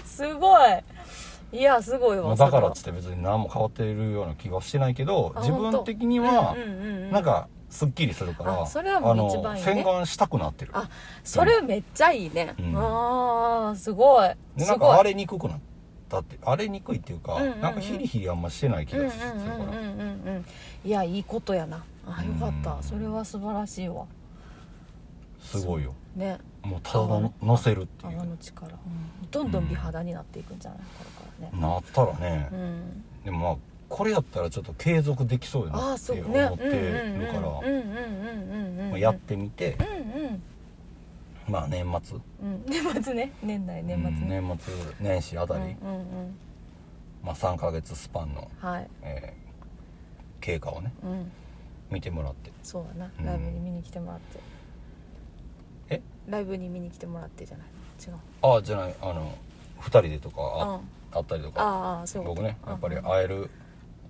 [0.03, 0.83] すごい。
[1.51, 7.11] いやすごいわまあだからっつって別に何も変わってるような気がしてないけど自分的にはうんうん。
[7.11, 9.71] なんかすっきりするからあそれはもう一番いいね。
[9.71, 10.71] 洗顔したくなってる。
[10.73, 10.89] あ
[11.23, 12.75] それめっちゃいいね、うん。
[12.77, 14.35] ああすごい。
[14.57, 15.65] なんか荒れにくくなった
[16.07, 17.61] だって荒れにくいっていうか、うんうんうん。
[17.61, 20.45] なんかヒリヒリあんましてない気うんうんがするから、うんうんうんうん。
[20.85, 21.83] いやいいことやな。
[22.07, 22.73] あよかった。
[22.73, 22.83] うん。
[22.83, 24.05] それは素晴らしいわ。
[25.41, 25.93] すごいよ。
[26.15, 26.37] ね。
[26.61, 28.77] もうただの乗せるってい泡うの力、うん。
[29.31, 30.79] どんどん美肌になっていくんじゃない？
[30.79, 31.05] こ
[31.41, 31.61] れからね。
[31.61, 33.03] なったらね、うん。
[33.25, 33.55] でもまあ
[33.89, 39.77] これやったらちょっと継続できそうやあなって思ってるから、やってみて。
[39.79, 40.43] うんうん。
[41.47, 42.17] まあ年末。
[42.41, 42.65] うん。
[42.65, 43.31] 年末ね。
[43.43, 46.37] 年内年末うんね、年末年始あたり、うんうんうん。
[47.23, 48.89] まあ、3ヶ月スパンの、はい。
[49.03, 49.45] えー
[50.41, 51.31] 経過をねうん。
[51.89, 52.51] 見てもらって。
[52.61, 53.11] そうだな。
[53.19, 53.25] うん。
[53.25, 54.39] ライブに見に来てもらって、
[55.89, 56.01] え？
[56.27, 57.67] ライブに見に来てもらってじゃない？
[58.07, 58.15] 違う。
[58.43, 58.95] ああじゃない。
[59.01, 59.35] あの
[59.79, 60.75] 2人でとかあ
[61.13, 61.61] ああったりとか。
[61.63, 62.23] ああそう。
[62.25, 63.49] 僕ねやっぱりうん会える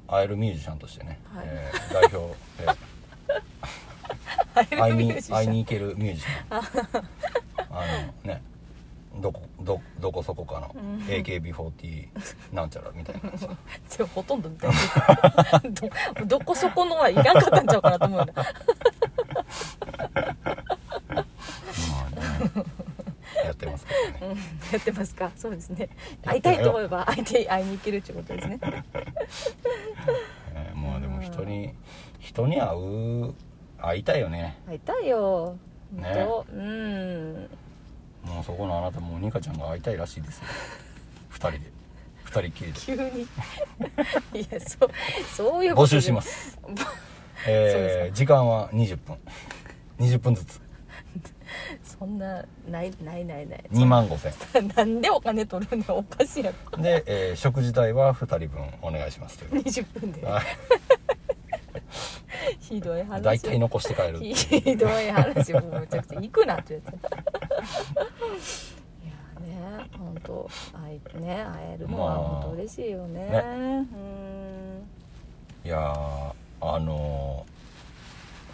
[0.07, 1.45] 会えるミュージシャンとしてね、はい。
[1.47, 2.75] えー代表、えー
[4.55, 6.57] 会いに会いに行けるミュージシャン。
[6.57, 6.61] あ
[8.23, 8.41] のね
[9.17, 10.97] どこどどこそこかのうん。
[11.07, 12.07] AKB40
[12.53, 13.47] なんちゃらみたいなさ
[14.13, 14.71] ほとんどみたい。
[14.71, 14.77] な
[16.23, 18.33] ど どこそこのはいらんかったんちゃうかなと思うんだ。
[18.35, 18.45] まあ
[20.55, 20.64] ね
[23.45, 23.93] やってますか。
[23.93, 24.29] らねうん。
[24.29, 24.35] や
[24.77, 25.31] ってますか。
[25.35, 25.89] そうですね。
[26.23, 28.59] 会いたいと思えば会いて会いに行けるってことですね。
[30.55, 31.73] えーまあでも人に
[32.19, 33.33] 人に会う
[33.77, 34.57] 会いたいよね。
[34.67, 35.57] 会いたいよ。
[35.93, 36.45] 本ね当。
[36.53, 37.49] うん。
[38.23, 40.45] もうそこのあなたもうニカちゃんが会いたいらしいですよ。
[41.33, 41.59] 2人で。
[42.25, 42.79] 2人っきりで。
[42.79, 43.21] 急に。
[44.41, 44.89] いやそう
[45.35, 46.59] そういうこと募集します。
[47.47, 49.17] えー、時間は20分。
[49.99, 50.59] 20分ずつ
[51.83, 53.63] そんなないないないない。
[53.71, 54.31] 2万5千。
[54.33, 56.77] そんななんでお金取るのおかしいやろ。
[56.81, 59.63] で、えー食事代は2人分お願いしますという。
[59.63, 60.25] 20分で。
[60.25, 60.43] はい。
[62.59, 66.89] ひどい話大体残して帰る ひどい話もうめちゃくちゃ行くなってやつ。
[66.89, 66.97] いや
[69.79, 73.29] ね本当会えね会えるのはまあ本当嬉しいよね。
[73.29, 73.39] ね。
[73.39, 73.43] う
[73.97, 74.87] ん。
[75.63, 76.33] いやー
[76.75, 77.51] あのー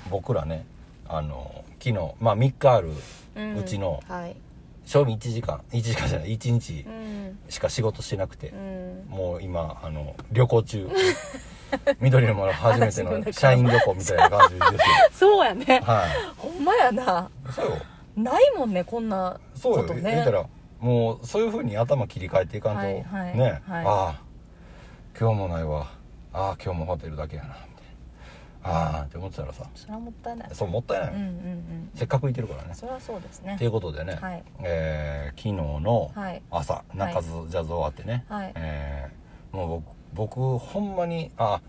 [0.10, 0.66] 僕らね
[1.12, 2.92] あのー昨日まあ3日ある
[3.58, 4.36] うちのはい。
[4.86, 7.40] 賞味1時間1時間じゃない1日うん。
[7.50, 9.06] しか仕事してなくてう、ん。
[9.10, 10.90] もう今あの旅行中。
[12.02, 14.80] 緑の丸初めて嵐の社員旅行みたいな感じですよ。
[15.14, 15.80] そうやね。
[15.86, 16.10] はい。
[16.38, 17.30] ほんまやな。
[17.52, 17.78] そうよ。
[18.18, 20.46] ないもんねこんなそうよ、ことね言ったら
[20.80, 23.38] もうそういうふうに頭切り替えていかんと、はいはい。
[23.38, 23.86] ね、はい。
[23.86, 24.16] ああ
[25.18, 25.88] 今日もないわ。
[26.34, 27.56] ああ今日もホテルだけやな
[28.64, 29.66] ああって思ってたらさ。
[29.76, 30.50] それはもったいない。
[30.54, 31.90] そうもったいない、うんうんうん。
[31.96, 32.70] せっかくいてるからね。
[32.74, 33.56] それはそうですね。
[33.58, 34.44] ということでね、はい。
[34.64, 36.42] えー昨日のはい。
[36.52, 38.52] 朝中津ジャズ終わってね、はい。
[38.56, 39.84] えーもう
[40.14, 41.62] 僕僕ほんまにあ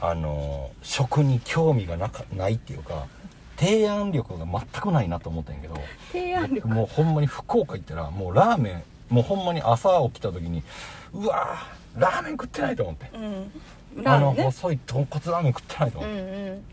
[0.00, 3.06] あのー食に興味がなかないっていうか
[3.56, 5.74] 提案力が全くないなと思ったんやけど
[6.12, 6.68] 提案力？
[6.68, 10.62] もうほんまに福岡行ったらもうラーメンもうほんまに朝起きた時に
[11.12, 13.52] うわーラーメン食ってないと思って、うん
[14.04, 16.02] あの細い豚骨ラーメン食ってないとう。
[16.02, 16.64] ん思って、うん。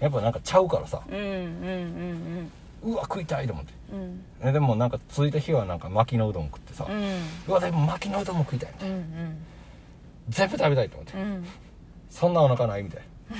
[0.00, 1.02] やっぱなんかちゃうからさ。
[1.08, 4.52] うんうんうんうわ食いたいと思って。
[4.52, 9.02] でもなんか着いた日はなんか巻きのうどん食ってさ、ううんわでも巻きのうどんも食いたいみたいなうん。
[10.28, 11.44] 全部食べたいと思って、うん。
[12.10, 13.00] そんなお腹ないみたい。
[13.30, 13.38] な い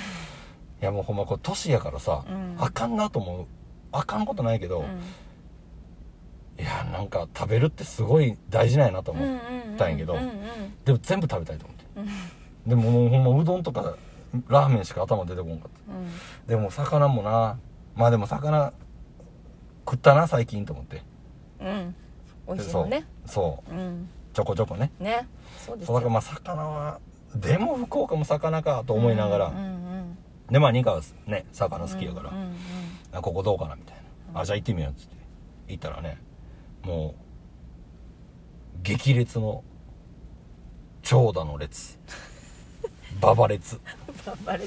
[0.81, 2.55] やもうほんまこれ年やからさ、うん。
[2.59, 3.45] あかんなと思う。
[3.91, 6.63] あかんことないけど、うん。
[6.63, 9.39] いやなんか食べるってすごい大事なんやなと思う、
[9.77, 10.31] たんやけどうんうん。
[10.83, 11.85] でも全部食べたいと思って。
[11.97, 12.07] うん
[12.67, 13.95] でももうほんまうどんとか
[14.47, 15.93] ラーメンしか頭出てこんかった。
[15.93, 16.07] うん。
[16.47, 17.57] でも魚もな
[17.95, 18.73] まあでも魚
[19.85, 21.01] 食ったな最近と思って。
[21.61, 21.95] うん。
[22.47, 23.05] 美味しいそうのね。
[23.25, 23.73] そう。
[23.73, 23.75] う。
[23.75, 24.09] ん。
[24.33, 24.91] ちょこちょこね。
[24.99, 25.27] ね。
[25.65, 26.99] そうですだからまあ魚は
[27.35, 30.17] でも福岡も魚かと思いながら、うんうん
[30.51, 32.53] でまあニカはね魚好きやから、うんうん。
[33.11, 33.97] あここどうかなみたい
[34.33, 35.17] な、あじゃあ行ってみようっつって。
[35.67, 36.17] 行ったらね
[36.83, 37.15] も
[38.77, 39.63] う激烈の
[41.01, 41.99] 長蛇の列
[43.21, 43.79] 馬場列。
[44.25, 44.65] 頑張れ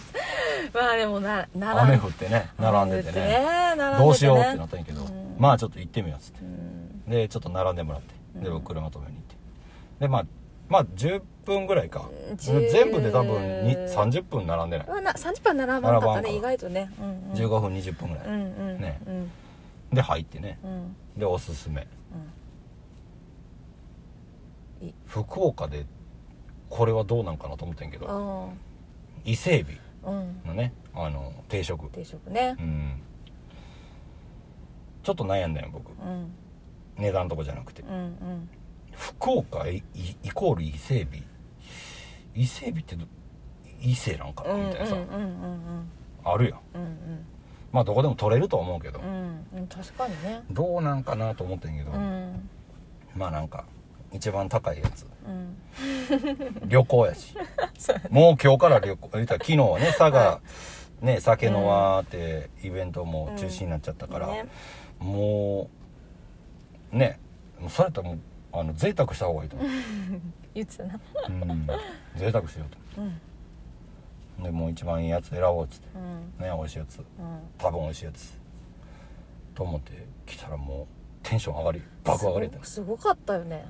[0.73, 3.21] まあでもな並雨降ってね並んでてね。
[3.21, 5.37] ねどうしようってなったんやけど、うん。
[5.39, 6.41] まあちょっと行ってみようっつって。
[6.43, 7.11] うん。
[7.11, 8.15] でちょっと並んでもらって。
[8.41, 8.55] でうん。
[8.55, 9.37] 僕車止めに行って。
[10.01, 10.27] でまあ
[10.69, 12.09] まあ10分ぐらいか。
[12.37, 14.87] 10全部で多分に30分並んでない。
[14.87, 16.91] まあな30分並ばなかったね意外とね。
[17.01, 17.39] うんうん。
[17.39, 18.37] 15分20分ぐらい、うんう
[18.79, 18.81] ん。
[18.81, 19.01] ね。
[19.07, 19.31] うん。
[19.93, 20.59] で入ってね。
[20.65, 20.97] うん。
[21.19, 21.87] でおすすめ。
[25.07, 25.85] 福岡で
[26.71, 28.07] これはどうなんかなと思ってんけど。
[28.09, 28.49] あ
[29.25, 29.79] 伊勢エビ。
[30.03, 30.41] あうん。
[30.47, 31.91] のねあの定食。
[31.91, 32.57] 定食ね。
[32.59, 33.03] うん。
[35.03, 35.91] ちょっと悩んだよ僕。
[35.91, 36.33] うん。
[36.97, 37.83] 値段とかじゃなくて。
[37.83, 38.49] うんうん。
[38.93, 39.83] 福岡イ
[40.33, 41.23] コール伊勢エビ。
[42.35, 43.05] 伊勢エビってど
[43.81, 44.55] 伊勢なんかな？
[44.55, 45.89] んみたいなさ、うんうん。
[46.25, 46.61] あるやん。
[46.75, 47.27] うん
[47.73, 49.67] まあどこでも取れるとは思うけど、うんうん。
[49.69, 50.43] 確かにね。
[50.51, 52.49] どうなんかなと思ってんけど、うん。
[53.15, 53.65] まあなんか
[54.13, 55.07] 一番高いやつ。
[55.27, 55.57] うん。
[56.69, 57.35] 旅行やし。
[58.11, 59.09] もう今日から旅行。
[59.15, 60.41] 言ったら昨日はね佐賀
[61.01, 64.47] ね酒の輪ってイベントも中止になっちゃったから、ね
[64.99, 65.71] も
[66.93, 67.19] うね
[67.59, 68.19] もうそれやったらもう
[68.53, 69.69] あの贅沢した方がいいと思う、
[70.55, 71.01] 言ってたな。
[71.29, 71.67] うん、
[72.17, 72.65] 贅沢しよ
[72.99, 73.05] うう。
[73.05, 73.21] ん。
[74.39, 75.89] とでもう一番いいやつ選ぼうっつって。
[75.95, 76.45] うん。
[76.45, 76.99] ね美味しいやつ。
[76.99, 77.05] うん。
[77.57, 78.41] 多分美味しいやつ。
[79.55, 80.87] と思って来たらもう
[81.23, 83.67] テンション上がり爆上がりすごかったよね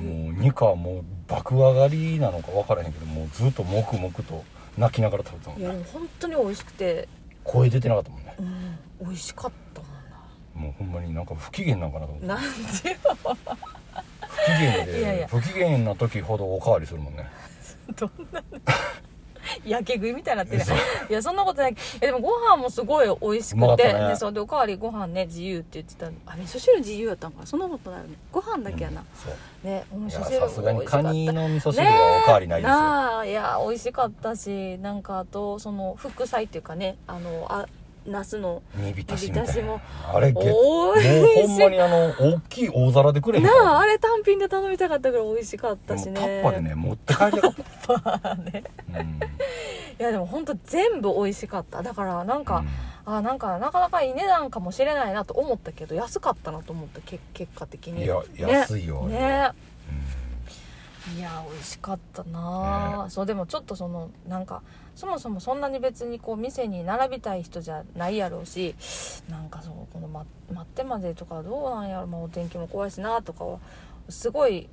[0.00, 4.44] もうニカはもう爆上がりなのか分からへんけどもうずっと黙々と
[4.76, 7.08] 泣きながら食べてたもんいやでも本当に美味しくて。
[7.44, 8.34] 声出てなかったもんね。
[8.38, 12.26] うん美味しかったもんもうほんまになんか不機嫌なんかなと思って。
[12.26, 12.98] ななんでよ。
[14.20, 17.28] 不機嫌で不機嫌な時ほどおかわりするもんね。
[17.96, 18.42] どんな
[19.66, 20.62] やけ食いみたいになってる。
[21.08, 21.72] いやそんなことない。
[21.72, 27.46] いやでもご飯もすごい美味しく、ってたねでそうでおかわりご飯ね自由って言ってたあ味噌汁自由やったんかな。
[27.46, 28.14] そんなことないよね。
[28.32, 29.34] ご飯だけやな、そう。
[29.66, 37.66] ねお味噌汁さすがにカニのの味噌汁はおかわりないですよ、なあいや美味しかったしなんかあとその副菜っていうかねあのあ
[38.08, 39.62] ナスの煮浸しみたいな。
[39.62, 39.80] も。
[40.12, 41.46] あれおいしい。
[41.46, 46.14] ほんまにあの大きい大皿でくれへんなああれ単品で頼みたかったからい美味しかったしね。
[46.14, 48.64] タッパでね持って帰りたかった、 ね。
[48.88, 48.96] うん。
[50.00, 51.82] いやでも本当全部美味しかった。
[51.82, 52.64] だからなんか、
[53.06, 53.14] うん。
[53.16, 58.04] あなんかなかなかいい値段かもしれないなと思ったけど安かったなと思ったけ結果的に。
[58.04, 58.52] いやね。
[58.52, 59.52] 安いよあれね。
[61.16, 64.62] いや美味しかったなあ、そうでもちょっとそのなんか
[64.98, 68.74] そもそもそんなに別にこう店に並びたい人じゃないやろうし
[69.30, 73.60] なんかそうこの、ま、待ってまでとかどうなんやろ、まあ、お天気も怖いしなとかは
[74.08, 74.68] すごい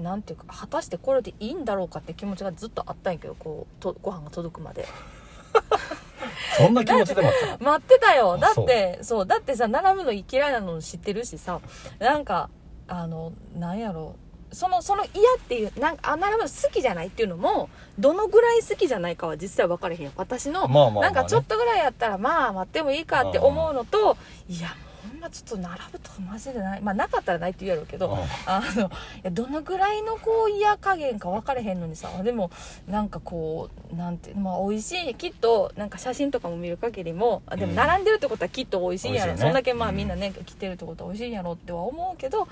[0.00, 4.88] なんていうか果たしてこれでいいんだろうかって気持ちがずっとあったんやけどこうとご飯が届くまで。
[6.58, 8.32] そんな気持ちで待ってた待ってたよ。
[8.32, 9.26] あだってそう。
[9.26, 11.60] だってさ並ぶの嫌いなの知ってるしさ。
[12.00, 12.50] なんか
[12.88, 14.16] あのなんやろ
[14.52, 20.12] そのその嫌っていうなんかあ並ぶの好きじゃないっていうのもどのぐらい好きじゃないかは実際分かれへんよ。
[20.16, 21.14] 私の、まあまあまあね。
[21.14, 24.16] なんかちょっとぐらいやったらまあ待ってもいいかって思うのと
[24.48, 24.68] いや
[25.02, 26.80] ほんまちょっと並ぶとかマジでない。
[26.80, 28.18] まあなかったらないって言うやろうけど、うん。
[28.46, 28.90] あのい
[29.24, 32.08] やどのぐらいのこう嫌加減か分かれへんのにさ。
[32.22, 32.50] でも
[32.86, 37.76] なんかこうなんてまあ美味しいきっとなんか写真とかも見る限りもあでもうん。
[37.76, 39.48] 並んでるってことはきっと美味しいんやろ、美味しいね。
[39.48, 39.96] そんだけまあうん。
[39.96, 42.46] みんなね来てるってことは美味しいんやろっては思うけど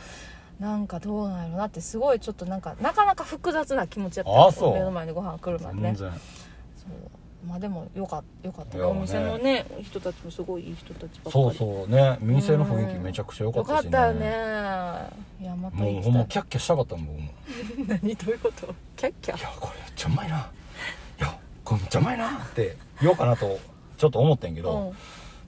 [0.60, 5.96] なんかどうなんやろなってすごいちょっとなんかなかなか複雑な気持ちやった目の前にご飯来るまでね。
[5.96, 6.10] そう。
[7.48, 8.76] まあでもよかよかった。
[8.76, 8.84] ね。
[8.84, 11.32] お店のね人たちもすごいいい人たちばっかり。
[11.32, 12.18] そうそうね。
[12.20, 13.90] 店の雰囲気めちゃくちゃ良かよったしね。
[13.90, 14.26] かったよね。
[15.40, 17.30] いやまたもうほんまキャッキャしたかったもん僕も。
[17.88, 18.74] 何どういうこと？
[18.96, 19.38] キャッキャ？
[19.38, 20.36] いやこれめっちゃうまいな。
[20.36, 20.40] い
[21.20, 23.58] やこれめっちゃうまいなって言おうかなと
[23.96, 24.96] ちょっと思ってんけど、うん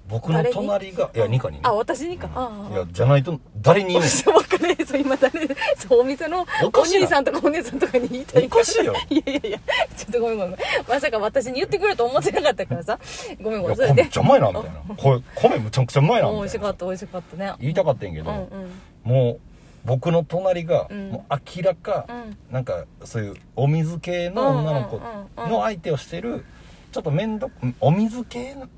[0.09, 1.57] 僕の隣がいやニカに。
[1.57, 2.75] ねあ私にか、ああ。
[2.75, 4.09] いやじゃないと誰に言うの？
[4.41, 5.49] 分かんないそう今誰？
[5.77, 8.95] そうお店のお兄さんとかお姉さんとかに言いたいおかしいよ。
[9.09, 9.59] いやいやいや。
[9.97, 10.57] ちょっとごめんごめん。
[10.89, 12.99] まさか私に言ってくれると思ってなかったからさ。
[13.41, 13.77] ごめんごめん。
[13.77, 14.71] それでめっちゃうまいなみたいな。
[14.97, 16.51] これ米むちゃくちゃうまいな美味みたいな。
[16.51, 17.37] しかった美味しかった。
[17.37, 17.53] ね。
[17.61, 18.71] 言いたかったんやけど、うんうん。
[19.05, 19.41] もう
[19.85, 21.11] 僕の隣が、うん。
[21.11, 22.37] もう明らか、うん。
[22.51, 25.51] なんかそういうお水系の女の子うんうんうんうん。
[25.51, 26.45] の相手をしてる
[26.93, 28.69] ちょっと面倒んお水系の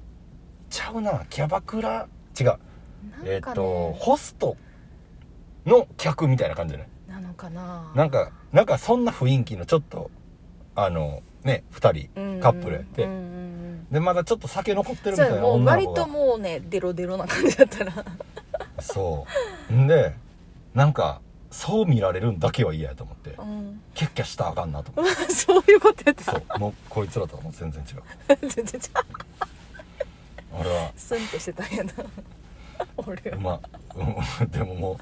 [0.74, 1.24] ちゃうな。
[1.30, 2.08] キャバクラ？
[2.38, 2.58] 違う、
[3.24, 4.56] えっ、とホスト
[5.64, 7.22] の客みたいな感じじゃない？
[7.22, 7.92] なのかな。
[7.94, 10.10] なんかなんかそんな雰囲気のちょっと
[10.74, 13.86] あのね2人カップルやって、うんうんうん。
[13.90, 17.92] でまだちょっと酒残ってるみたいなもう割ともうねデロデロな感じだったら
[18.80, 19.26] そ
[19.70, 19.72] う。
[19.72, 20.14] んで、
[20.74, 21.20] なんか、
[21.52, 23.30] そう見られるんだけは嫌やと思って。
[23.38, 23.80] う、ん。
[23.94, 25.14] キャッキャしたらあかんなと思って。
[25.32, 26.32] そういうことやった。
[26.32, 26.58] そう。
[26.58, 28.02] もう、こいつらとはもう全然違う。
[28.48, 28.80] 全然
[30.60, 31.92] 俺は、スンってしてたんやな
[32.96, 33.36] 俺は。
[33.36, 33.60] うま、
[34.40, 34.96] うん、 でももう、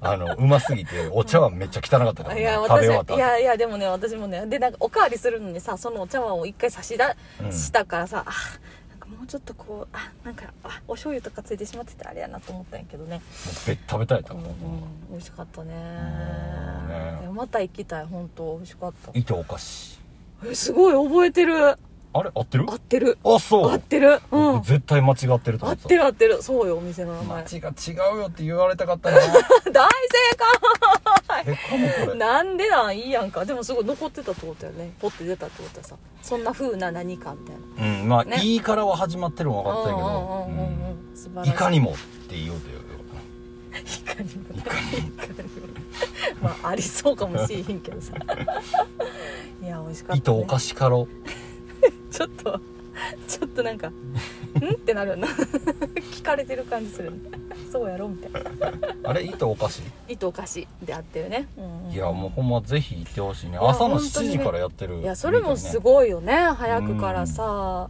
[0.00, 3.18] あの、うますぎて、お茶碗めっちゃ汚かったから、いや食べ私終わった後。
[3.18, 7.04] いやいやでもね私もねでなんかおかわりするのにさそのお茶碗を一回差し出
[7.42, 7.52] うん。
[7.52, 8.30] したからさ、あ
[8.88, 13.16] なんかもうちょっとこうあなんかあお醤油とかついてしまっててあれやなと思ったんやけどね。
[13.16, 14.34] もうべ食べたいと。
[14.34, 14.46] 思う。
[14.46, 15.74] うんうん美味しかったね。
[15.74, 17.18] ね。
[17.22, 18.56] いやまた行きたい本当。
[18.56, 19.10] 美味しかった。
[19.14, 19.98] 糸お菓子。
[20.46, 21.76] えすごい覚えてる
[22.12, 22.30] あれ？
[22.34, 22.64] 合ってる？
[22.68, 23.18] 合ってる。
[23.24, 23.70] あ、そう。
[23.70, 24.20] 合ってる。
[24.32, 24.54] うん。
[24.54, 26.42] 僕絶対間違ってると合っててる合ってる。
[26.42, 27.28] そうよお店の名前。
[27.28, 27.34] た。
[27.34, 27.72] 街が違
[28.16, 29.16] うよって言われたかったな。
[29.72, 29.90] 大正
[31.44, 32.08] 解。
[32.08, 32.14] れ。
[32.16, 32.98] なんでなん？
[32.98, 33.44] いいやんか。
[33.44, 34.92] でもすごい残ってたってことやね。
[35.00, 35.96] ポッて出たってことはさ。
[36.22, 38.00] そんな風な何かみたいな。
[38.00, 38.40] うん、まあ、ね。
[38.42, 41.48] いいからは始まってるの分かったけど、い。
[41.48, 41.94] いかにもっ
[42.28, 42.80] て言おうとよ。
[43.72, 44.58] いかにも。
[44.58, 45.14] いかにも。
[45.14, 45.48] いかにも
[46.42, 48.14] まあありそうかもしれへんけどさ。
[49.62, 51.06] いや美味しかった、ね、糸お菓子かろ。
[52.20, 52.60] ちょっと
[53.26, 53.88] ちょっとなんか
[54.60, 55.26] 「ん?」ってなるよな。
[55.28, 57.10] 聞かれてる感じする。
[57.12, 57.18] ね
[57.72, 58.08] そうやろ？
[58.08, 58.50] みたいな。
[59.04, 60.12] あれ糸おかしい？
[60.14, 61.92] 糸おかしであってるね、うんうん。
[61.92, 63.58] いやもうほんまぜひ行ってほしいね。
[63.60, 64.38] 朝の7本当にね。
[64.38, 66.34] 時からやってるいやそれもすいごいよね。
[66.34, 67.88] 早くからさ。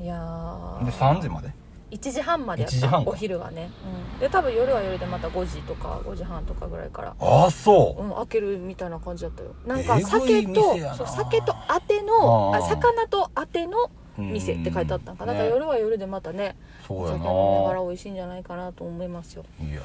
[0.00, 0.84] いやー。
[0.84, 1.50] で3時まで？
[1.96, 3.04] 1時半までやっ1時半か。
[3.04, 3.70] たお昼がね、
[4.14, 7.16] うん、で多分夜は夜でまた5時とか5時半とかぐらいから。
[7.18, 8.02] ああそう。
[8.02, 9.54] うん、開けるみたいな感じだったよ。
[9.66, 10.94] なんかえぐい酒と店やな。
[10.94, 12.64] そう酒とあてのあー。
[12.64, 19.44] あ魚とあての店って書いてあったんかな、うんだから夜は夜でまたねそうやお酒飲みながらな美味しいんじゃないかなと思いますよ。
[19.60, 19.80] いや。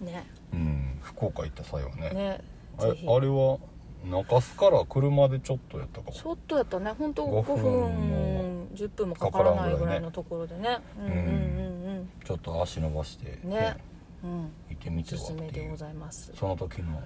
[0.00, 0.26] ね。
[0.52, 0.98] うん。
[1.02, 2.10] 福岡行った際はね。
[2.10, 2.40] ね。
[2.78, 3.06] あれぜひ。
[3.08, 3.58] あれは
[4.04, 6.12] 中洲から車でちょっとやったかも。
[6.12, 6.92] ちょっとやったね。
[6.98, 7.72] 本当5 5分分
[8.08, 10.78] も10分もかからないぐらいのかところでね。
[10.98, 13.76] うんうんうんちょっと足伸ばして、ね。
[14.22, 14.30] うん。
[14.30, 15.52] うん行ってみておすすはっていう。
[15.52, 16.32] めでございます。
[16.34, 17.02] その時の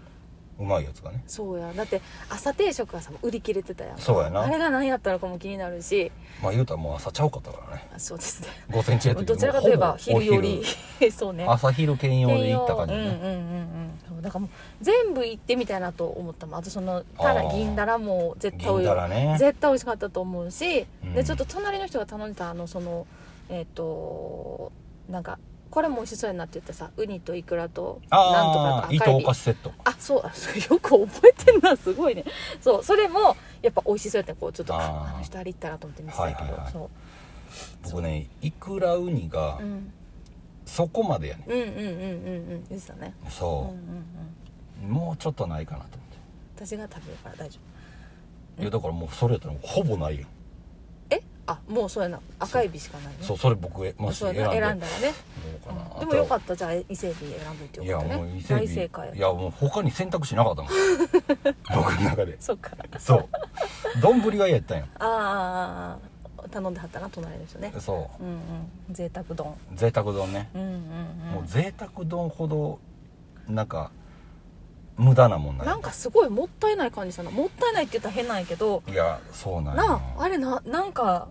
[0.58, 1.22] うまいやつがね。
[1.26, 1.72] そうや。
[1.72, 4.42] だって朝定食はさ売り切れてたやんそうやな。
[4.42, 6.12] あれが何やったのかも気になるし。
[6.42, 7.88] まあ言うたらもう朝ちゃうかったからね。
[7.94, 8.48] あそうですね。
[8.70, 10.62] 午前中やったけどちらかといえば昼より。
[11.10, 11.46] そうね。
[11.48, 13.26] 朝昼兼用で行った感じね、うんうんう
[14.14, 14.22] んうん。
[14.22, 14.50] だからもう
[14.80, 16.58] 全部行ってみたいなと思ったもん。
[16.58, 17.56] あとそのただあー。
[17.56, 19.36] 銀だらも絶対銀だらね。
[19.38, 21.14] 絶対美味しかったと思うし、うん。
[21.14, 23.06] でちょっと隣の人が頼んでたあのその
[23.48, 24.72] えっ、と
[25.08, 25.38] なんか
[25.72, 29.72] これも美味しそうやなって言ってさウニとイクラとなんとかと赤エビかしセット。
[29.84, 32.24] あそうあそうよく覚えてんなすごいね。
[32.60, 36.72] そうそれもやっぱ美味しそうやったこうちょっとああの人あれ行ったなと思って見てたけど、はいはいはい。
[36.72, 36.90] そ
[37.84, 39.64] 僕ねイクラウニがう、う。
[39.66, 39.92] ん、
[40.66, 43.14] そこまでやね、うんうんうんうんうんでしたね。
[43.20, 43.24] う。
[43.24, 43.74] んうんそ
[44.82, 44.90] うん。
[44.90, 45.98] う、もうちょっとないかなと思っ
[46.66, 48.56] 私が食べるから大丈夫。
[48.58, 50.22] ていやだからもうそれやったらほぼないやん。
[50.24, 50.26] え
[51.46, 52.20] あもうそうやな。
[52.38, 53.14] 赤エビしかないね。
[53.20, 56.54] そうそれ僕えもし選んで選んだらね、どうかな、でもよかっった。
[56.54, 58.22] じゃあ伊勢エビ選んどいていやよかったね。
[58.22, 60.72] もう伊勢海大正解いやもう他に選択肢なかったもん。
[61.74, 62.36] 僕の中で。
[62.40, 62.70] そっか。
[62.98, 63.28] そう。
[64.00, 64.86] 丼が嫌やったんよ。
[64.98, 67.72] あーあ頼んではったな隣の人ね。
[67.78, 68.22] そう。
[68.22, 68.40] んうん。
[68.90, 69.48] 贅沢丼。
[69.48, 70.74] う贅沢丼ね、うんうんうん。
[71.34, 72.78] もう贅沢丼ほど
[73.48, 73.90] なんか
[74.96, 77.30] 無駄なもんないなんかすごいもったいない感じしたな。
[77.30, 78.82] もったいないって言ったら変なんやけど。
[78.88, 79.82] いやそうなんや。
[79.82, 81.28] なああれななんか。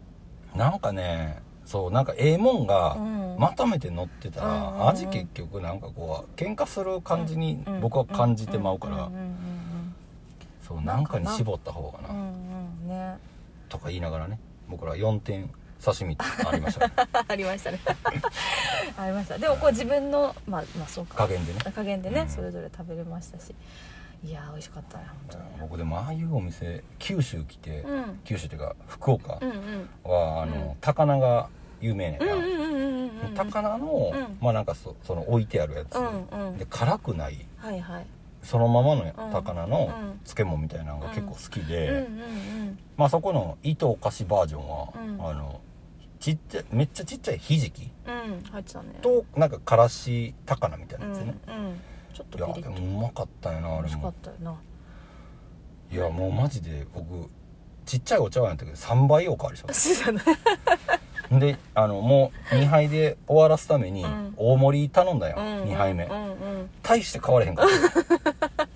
[0.56, 3.36] なんかねそうなんかええもんがうん。
[3.40, 7.82] まとめて乗ってたら、うん味結局なんかこう喧嘩する感じにうん。
[7.82, 9.10] 僕は感じてまうから、
[10.68, 12.26] そうなんかに絞った方がな、うんうん
[12.84, 12.88] うん。
[12.88, 13.18] ね。
[13.70, 14.40] とか言いながらね。
[14.70, 15.50] 僕ら4点
[15.84, 16.94] 刺身ありましたね。
[17.28, 17.80] ありましたね。
[18.98, 19.38] ありました。
[19.38, 21.16] でもこう自分のまあまあそうか。
[21.18, 21.60] 加減でね。
[21.74, 22.30] 加減でね、うん。
[22.30, 23.54] それぞれ食べれましたし。
[24.24, 25.44] いやー美味しかったね本当に。
[25.62, 28.20] 僕でもああいうお店九州来て、うん。
[28.24, 29.90] 九州っていうか福岡うんうん。
[30.04, 30.76] は、あのうん。
[30.80, 34.38] 高菜が有名ねんな、うんうんうんうんうんうん高菜の、うん。
[34.40, 36.58] まあなんかそその置いてあるやつ、うんうん。
[36.60, 38.06] で辛くないはいはい。
[38.44, 39.14] そのままのん。
[39.32, 40.20] 高菜のうん。
[40.24, 45.28] 漬物みたいなのが結構好きで、うんうんうんまあそこの糸おかしバージョンは、うん。
[45.28, 45.60] あの
[46.22, 48.94] ちっちゃいめっちゃちっちゃいひじきうん入ってたね。
[49.02, 51.82] となんかからし高菜みたいなうんやつね、うん
[52.14, 54.56] ちょっといやピリッとでもうまかったよなあれ美味しかっもたよな。
[55.92, 57.30] いやもうマジで僕
[57.86, 59.74] ちっちゃいお茶碗やったけど3倍おかわりした。
[59.74, 60.24] そうだ
[61.30, 64.34] ね であのもう2杯で終わらすためにうん。
[64.38, 66.30] 大盛り頼んだよ、うん2杯目、うんう
[66.64, 66.70] ん。
[66.84, 68.68] 大して変われへんかった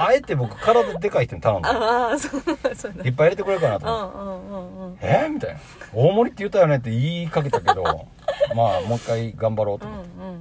[0.00, 2.40] あえて僕体でかい人に頼んだああそう
[2.74, 3.04] そうだ。
[3.04, 4.98] いっぱい入れてくれるかなとう思って、んうんうんうん。
[5.00, 5.26] え？
[5.28, 5.60] ーみたいな。
[5.92, 7.82] 大盛りって言ったよねって言いかけたけど
[8.54, 10.38] まあもう一回頑張ろうと思って、うんうんうん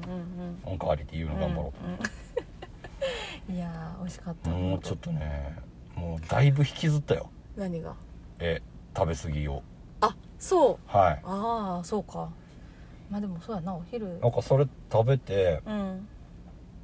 [0.66, 2.00] おかわりって言うの頑張ろうとうんうん
[3.56, 4.50] いやー美味しかった。
[4.50, 5.56] もうちょっとね
[5.96, 7.30] もうだいぶ引きずったよ。
[7.56, 7.94] 何が？
[8.40, 8.62] え
[8.96, 9.64] 食べ過ぎを。
[10.02, 10.78] あそう。
[10.98, 11.20] はい。
[11.24, 12.30] ああそうか。
[13.10, 14.20] まあでもそうやなお昼。
[14.20, 16.08] なんかそれ食べてうん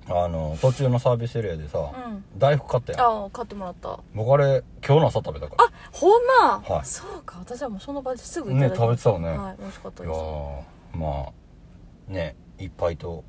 [0.09, 2.23] あの途中のサービスエリアでさ、うん。
[2.37, 3.01] 大福買ったやん。
[3.01, 3.99] ああ買ってもらった。
[4.13, 6.85] 僕あれ今日の朝食べたかあほんま、はい。
[6.85, 7.37] そうか。
[7.39, 10.19] 私はもうその場ですぐらねいただき食べてたよね、はい美味しかったい、です。
[10.19, 10.61] やー
[10.97, 13.23] まあね1杯と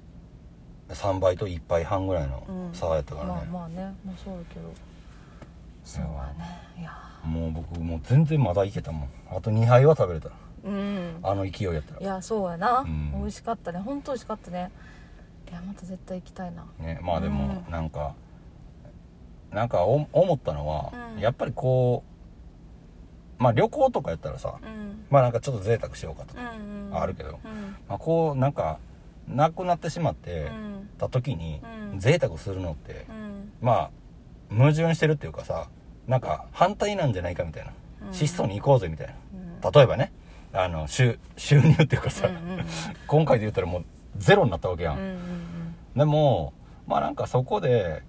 [0.89, 2.75] 3倍と1杯半ぐらいのうん。
[2.75, 3.95] 差やったからね、まあまあね。
[4.05, 4.73] まあそうだけど。
[5.85, 6.45] そうやね。
[6.79, 6.91] いや
[7.25, 9.09] もう僕もう全然まだいけたもん。
[9.31, 10.31] あと2杯は食べれた。
[10.65, 11.19] うん。
[11.23, 12.01] あの勢いやったら。
[12.01, 13.13] いやそうやな、うん。
[13.21, 13.79] 美味しかったね。
[13.79, 14.71] 本当美味しかったね。
[14.71, 15.04] い
[15.55, 16.65] やまた絶対行きたいな。
[16.79, 17.73] ねまあでもうん。
[17.73, 18.15] なんか、
[19.53, 21.21] なんかお思ったのは、うん。
[21.21, 22.03] やっぱりこ
[23.39, 25.05] うまあ旅行とかやったらさ、うん。
[25.11, 26.97] まあなんかちょっと贅沢しようかとか、うんうん。
[26.97, 27.77] あるけどうん。
[27.89, 28.79] まあ、こうなんか
[29.29, 30.89] なくなってしまってうん。
[30.99, 31.61] た時に
[31.93, 31.99] うん。
[32.01, 33.53] 贅沢するのって、うん。
[33.61, 33.91] まあ
[34.55, 35.69] 矛盾してるっていうかさ
[36.07, 37.73] なんか反対なんじゃないかみたいな、
[38.09, 38.13] うん。
[38.13, 39.61] 質素に行こうぜみたいうん。
[39.61, 40.13] な例えばね
[40.53, 42.67] あの収収入っていうかさ、うんうんうん。
[43.07, 43.85] 今回で言ったらもう
[44.17, 45.45] ゼロになったわけやん、うんうん
[45.97, 46.53] でも
[46.87, 48.03] まあなんかそこで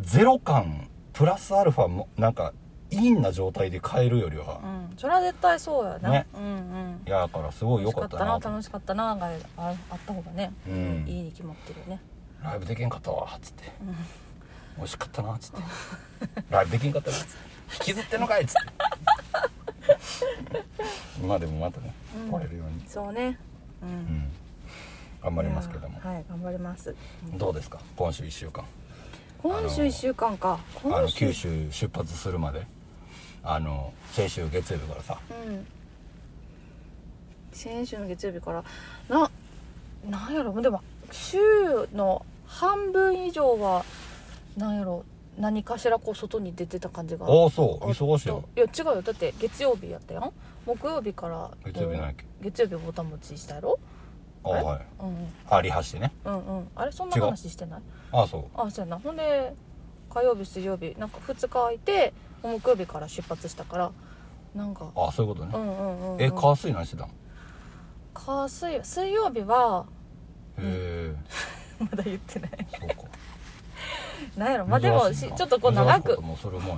[0.00, 2.52] ゼロ感プラスアルファもなんか
[2.90, 4.96] 陰な状態で買えるよりは、うん。
[4.96, 6.26] それは絶対そうやな、ね。
[6.34, 7.02] うんうん。
[7.06, 8.48] いやだからすごい良かったなと。
[8.48, 11.04] 楽しかったな楽しかったながああった方がね、うん。
[11.06, 12.00] いいに決まってるよね。
[12.42, 13.72] ライブできんかったわっつって、
[14.76, 15.62] 美味しかったなっつって。
[16.50, 17.32] ライブできんかったなっつって。
[17.90, 18.60] 引きずってんのかいっつって。
[21.22, 21.92] 今でもまたね
[22.24, 22.30] うん。
[22.30, 23.38] 来れるように、そうね。
[23.82, 24.30] うん、うん
[25.26, 25.98] 頑張りますけども。
[25.98, 26.94] はい頑張ります。
[27.34, 27.80] どうですか？
[27.96, 28.64] 今週1週間。
[29.42, 30.60] 今週1週間か。
[30.84, 32.64] あの九州出発するまで。
[33.42, 35.18] あの先週月曜日からさ。
[35.28, 35.66] うん。
[37.50, 38.62] 先週の月曜日から。
[39.08, 39.28] な
[40.08, 40.62] なんやろ？
[40.62, 41.38] でも週
[41.92, 43.84] の半分以上は
[44.56, 45.04] なんやろ？
[45.36, 47.26] 何かしらこう外に出てた感じが。
[47.26, 47.86] ああそう。
[47.90, 48.48] 忙しいよ。
[48.56, 49.02] いや違うよ。
[49.02, 50.30] だって月曜日やったやん。
[50.64, 52.24] 木曜日から月曜日なんやっけ？
[52.42, 53.80] 月曜日ぼたもちしたやろ？
[54.46, 54.86] あはい。
[55.00, 55.32] うんうん。
[55.48, 56.12] あリハしてね。
[56.24, 56.68] うんうん。
[56.74, 57.80] あれそんな話してない？
[58.12, 58.44] ああそう。
[58.54, 58.98] あそうやな。
[58.98, 59.54] ほんで
[60.10, 63.92] 火曜日水曜日なんか2日空いて木曜日から出発したから
[64.54, 64.90] なんか。
[64.94, 67.10] あそういうことね、うんうんうん、うん、え火水何してたの？
[68.14, 69.86] 火水水曜日は
[70.58, 71.16] へえ。
[71.78, 72.50] まだ言ってない。
[72.80, 72.94] そうか。
[74.36, 74.66] なんやろ。
[74.66, 76.74] まあでも珍しいなしちょっとこう長珍しいくともうそれもや、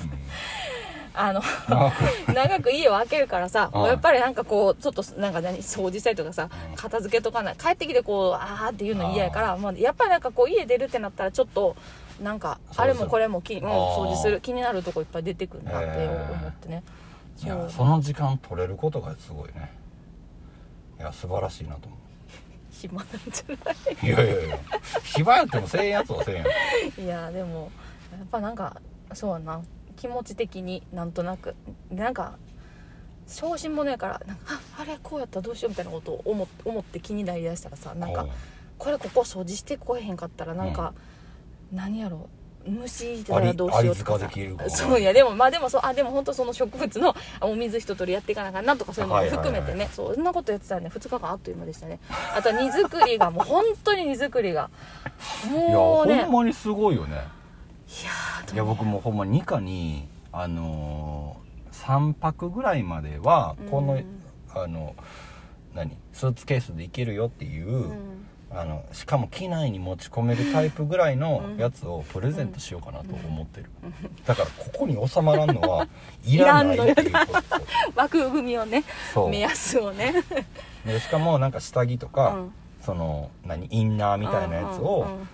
[0.00, 0.20] あのうん、
[1.16, 2.32] 長く。
[2.34, 11.76] 長く家を空けるからさやっぱりなんかこうちょっとなんか何掃除したりとかさうん片付けとかない帰ってきてこうあーっていうの嫌やからまあ、やっぱりなんかこう家出るってなったらちょっと
[12.22, 16.82] なんかあれもこれもき、掃除する気になるとこいっぱい出てくるなって思ってね。
[17.44, 19.70] いやその時間取れることがすごいね。
[20.98, 21.96] いや素晴らしいなと思
[22.70, 24.58] 暇なんじゃなういやいやいや。
[25.04, 27.70] 暇やってもせえんやつはせえんやいやでも
[28.12, 28.80] やっぱなんか
[29.12, 29.60] そうやな
[29.96, 31.54] 気持ち的になんとなく。
[31.90, 32.38] なんか
[33.26, 38.30] 小心者やからなんかああれこうやったらどうしようみたいなことを思っ思って気になりだしたらさなんかうん
[38.78, 40.92] これここ掃除してこえへんかったらなんか、
[41.72, 42.28] 何やろ
[42.66, 44.28] 虫出たらどうしようとかさ。
[44.68, 49.46] そういやでもまあでもそうあでも本当その植物のあお水一通りやっていかなあかんなとかそういうのもはいはいはい。
[49.46, 52.00] 含めてね、そんなことやってたらね2日間あっという間でしたね。
[52.36, 54.68] あとは荷造りがもう本当に荷造りが。
[55.48, 56.24] もうね。
[56.24, 57.16] ほんまにすごいよね。
[57.16, 57.18] い
[58.04, 64.22] やーいや僕もほんま2課にあのー、3泊ぐらいまではこの、うん
[64.56, 64.94] あの
[65.74, 68.26] 何スーツケースで行けるよっていう、うん。
[68.48, 71.56] あのしかも機内に持ち込めるタイプぐらいのうん。
[71.58, 73.66] やつをプレゼントしようかなと思ってる、
[74.24, 75.88] だからここに収まらんのは
[76.24, 77.42] いらないっていうこと。
[77.94, 78.84] 枠組みをね
[79.28, 80.14] 目安をね。
[80.86, 82.52] でしかもなんか下着とか、うん。
[82.80, 85.28] その何インナーみたいなやつを、うんうん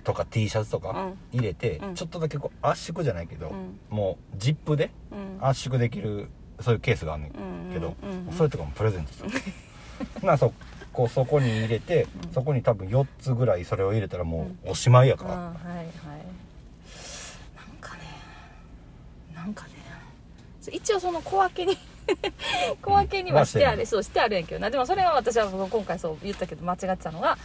[0.00, 1.38] とか T シャツとかうん。
[1.38, 1.94] 入れて、うん。
[1.94, 3.78] ちょっとだけこう圧縮じゃないけど、うん。
[3.88, 5.46] もうジップでうん。
[5.46, 6.28] 圧縮できる
[6.60, 7.26] そういうケースがあるん
[7.72, 8.32] けど、うんうんうん。
[8.34, 9.30] それとかもプレゼントする。
[10.26, 10.52] なそ
[10.92, 12.32] こうそこに入れて、うん。
[12.32, 15.86] そこに多分4つぐらいそれを入れたらもうおしまいやから、あはいはい。
[17.56, 18.02] なんかね
[19.34, 19.80] なんかね。
[20.72, 21.76] 一応その小分けに
[22.82, 24.70] 小分けにはしてある、そうしてあるんやけどな。
[24.70, 27.38] でもそれは私は今回そう言ったけど間違ってたのが、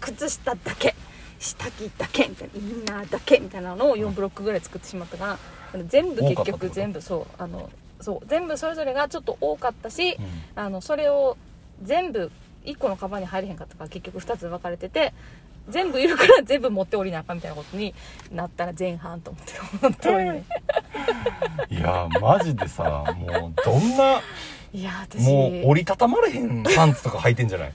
[0.00, 0.94] 靴下だけ
[1.42, 5.38] 下着だけみたいなインナーだけみたいなのを4ブロックぐらい作ってしまったか
[5.74, 7.68] ら全部結局全部そうあの
[8.00, 10.26] そう全部それぞれがちょっと多かったし、うん。
[10.56, 11.36] あのそれを
[11.82, 12.30] 全部
[12.64, 15.12] 1個のカバンに入れへんかったから結局2つ分かれてて
[15.68, 17.94] 全部いるから 全部持って降りなあかんみたいなことに
[18.32, 20.44] なったら前半と思って本当にね。
[21.70, 24.20] いやマジでさもうどんな
[24.72, 27.72] いや私もう折りたたまれへんパンツとか履いてんじゃない？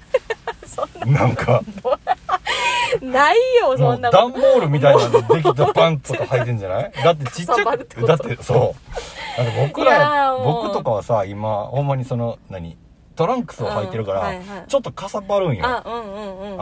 [1.06, 1.26] な。
[1.26, 1.62] んか。
[3.02, 6.92] ないよもそん段ボールみたいなんでできたパンツとか履いてんじゃない？
[7.04, 7.64] だってちっちゃく
[8.08, 9.38] だってそう。
[9.38, 12.78] だって僕ら僕とかはさ今ほんまにその何？
[13.16, 14.32] トランクスを履いてるから、
[14.68, 15.66] ちょっとかさばるんよ。
[15.66, 15.82] あ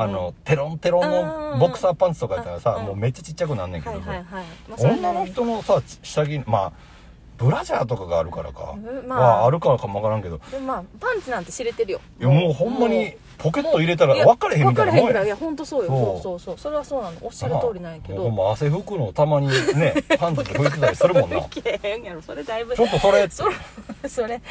[0.07, 2.85] のテロンテロンのボクサーパンツとかやったらさ、うん。
[2.85, 4.01] もうめっちゃちっちゃくなんねんけど、
[4.79, 6.71] 女の人のさ下着まあ
[7.37, 9.19] ブラジャーとかがあるからか、うんまあ。
[9.41, 10.39] はあるからかもわからんけど。
[10.65, 12.01] まあパンツなんて知れてるよ。
[12.21, 15.87] いやもうほんまにポケット入れたら分かれへんみたいなもかれへんぐらいいや本当そうよ。
[15.87, 15.99] そう。
[15.99, 16.57] そうそうそう。
[16.57, 18.23] それはそうなのおっしゃる通りなんやけど。
[18.23, 21.41] ほんま汗拭くのたまにね パンツで拭いてたりするもんな。
[22.21, 22.75] それだいぶ。
[22.75, 23.55] ちょっとそれ それ
[24.09, 24.41] それ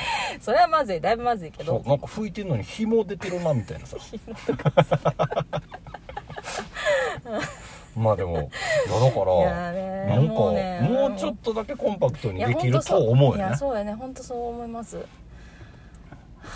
[0.40, 1.00] それはまずい。
[1.00, 1.82] だいぶまずいけど。
[1.82, 3.96] そうなんか拭いてんのに紐出てるなみたいなさ。
[7.96, 9.70] まあでもいやだから
[10.16, 10.80] なんかもうね。
[10.80, 13.38] もうちょっとだけコンパクトにできると思うよね。
[13.38, 13.94] いやそうやね。
[13.94, 14.98] 本当そう思います。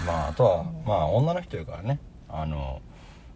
[0.07, 1.99] まああとはまあ女の人やからね
[2.29, 2.81] あの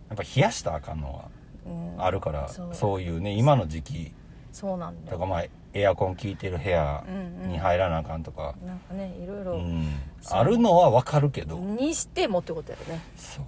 [0.09, 1.25] やっぱ冷やしたらあかんのは
[1.67, 3.01] うんあるから、そう。
[3.01, 4.13] いうね今の時期。
[4.53, 5.17] そうなんだよ。
[5.17, 7.03] とかまあエアコン効いてる部屋
[7.47, 9.85] に入らなあかんとか、なんかねいろいうん。
[9.85, 9.91] ろ
[10.31, 13.01] あるのはわかるけど、にしてもってことやろね。
[13.17, 13.45] そう。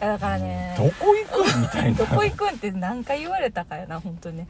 [0.00, 0.74] や だからね。
[0.76, 1.98] どこ行くみたいな。
[1.98, 4.48] どこ行くんって何回言われたかやな本当にね。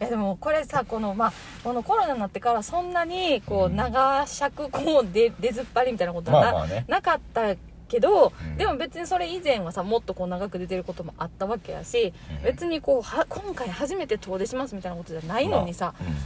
[0.00, 1.32] いやでもこれさこのまあ
[1.64, 3.76] このコロナになってからそんなにこううん。
[3.76, 6.84] 長尺こう出出ずっぱりみたいなことはな,、まあまあね。
[6.88, 7.54] なかった
[7.88, 8.56] けど、うん。
[8.56, 12.44] でも別にそれ以前はさもっとこう長く出てることもあったわけやし、うん。
[12.44, 16.16] 別にこうは今回初めて遠出しますみたいなことじゃないのにさ、まあうん。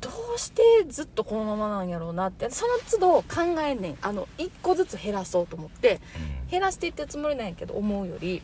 [0.00, 6.00] どうしてずっとこのままなんやろうなってその都度考えんねんあの1個ずつ減らそうと思って
[6.48, 8.40] う減らしていってるつもりなんやけど思うより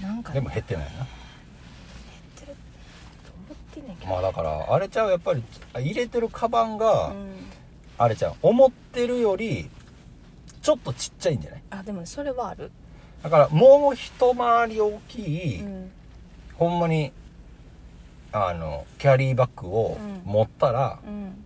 [0.00, 0.90] なんかんでも減ってないな。
[0.90, 1.06] っ
[2.36, 2.56] てる
[3.24, 5.42] と思ってんねんけど、まあだからあれちゃうやっぱり
[5.74, 7.34] 入れてるカバンが、うん、
[7.98, 9.68] あれちゃう思ってるより
[10.62, 11.62] ちょっとちっちゃいんじゃない？
[11.70, 12.70] あでもそれはある、
[13.22, 15.90] だからもう一回り大きい、うん、
[16.54, 17.12] ほんまに
[18.32, 20.20] あのキャリーバッグをうん。
[20.24, 21.44] 持ったら、うん。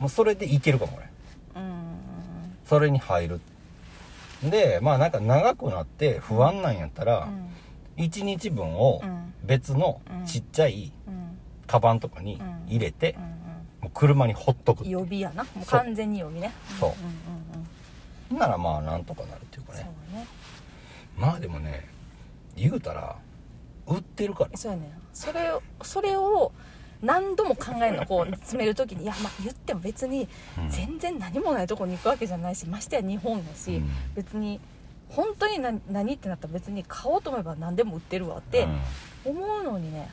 [0.00, 1.10] もうそれでいけるかもね
[1.54, 1.82] うん。
[2.64, 3.40] それに入る。
[4.42, 7.28] でまあなんか長くなって不安なんやったら、
[7.96, 9.34] 1日分をうん。
[9.44, 10.26] 別のうん。
[10.26, 11.38] ちっちゃいうん。
[11.66, 13.22] カバンとかに入れて、うん。
[13.84, 14.86] もう車にほっとくう。
[14.86, 15.44] ん予備やな。
[15.44, 15.66] もう。
[15.66, 16.50] 完全に予備ね。
[16.80, 16.90] そう。
[16.90, 17.04] うんうん
[17.38, 17.43] うん
[18.38, 19.90] ならまあなんとかなるっていうかね。
[20.12, 20.26] ね。
[21.16, 21.88] まあでもね
[22.56, 23.16] 言うたら
[23.86, 24.56] 売ってるから。
[24.56, 24.86] そうやね。
[24.86, 26.52] んそれをそれを
[27.02, 29.04] 何度も考えるのこう詰める時に。
[29.04, 30.28] いやまあ言っても別に
[30.58, 30.70] うん。
[30.70, 33.90] 全然何もないとこに行くわけじゃないしましてや日本やし、うん。
[34.14, 34.60] 別に
[35.08, 38.66] 本当に何何ってなったら別に買おうと思えば何でも売ってるわって
[39.24, 39.36] うん。
[39.36, 40.08] 思うのにね。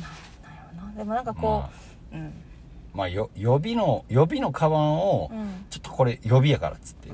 [0.00, 0.92] ななんやろな。
[0.96, 1.64] でもなんかこ
[2.12, 2.32] う、うん
[2.96, 5.66] まあよ予備の予備のカバンを、うん。
[5.68, 7.10] ちょっとこれ予備やからっつって、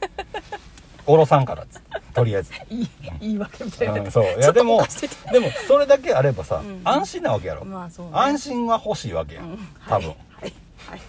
[1.06, 2.00] おろさんからっつって。
[2.14, 2.52] とりあえず。
[2.70, 2.88] いい
[3.20, 4.24] いいわけみたいな、うんそう。
[4.24, 4.82] いやでも
[5.30, 6.80] でもそれだけあればさ、うん。
[6.84, 8.12] 安心なわけやろ、まあそうね。
[8.14, 9.52] 安心は欲しいわけや、うん。
[9.52, 10.16] ん多分、はい。
[10.40, 10.52] はい、
[10.88, 11.00] はい、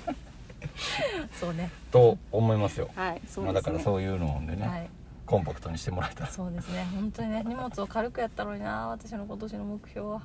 [1.40, 1.72] そうね。
[1.92, 2.90] と思いますよ。
[2.96, 3.22] はい。
[3.30, 4.90] そうまあ、だからそういうのでね、はい。
[5.26, 6.30] コンパクトにしてもらえたら。
[6.30, 6.86] そうですね。
[6.94, 10.22] 本当にね荷物を軽くやったのにな私の今年の目標は。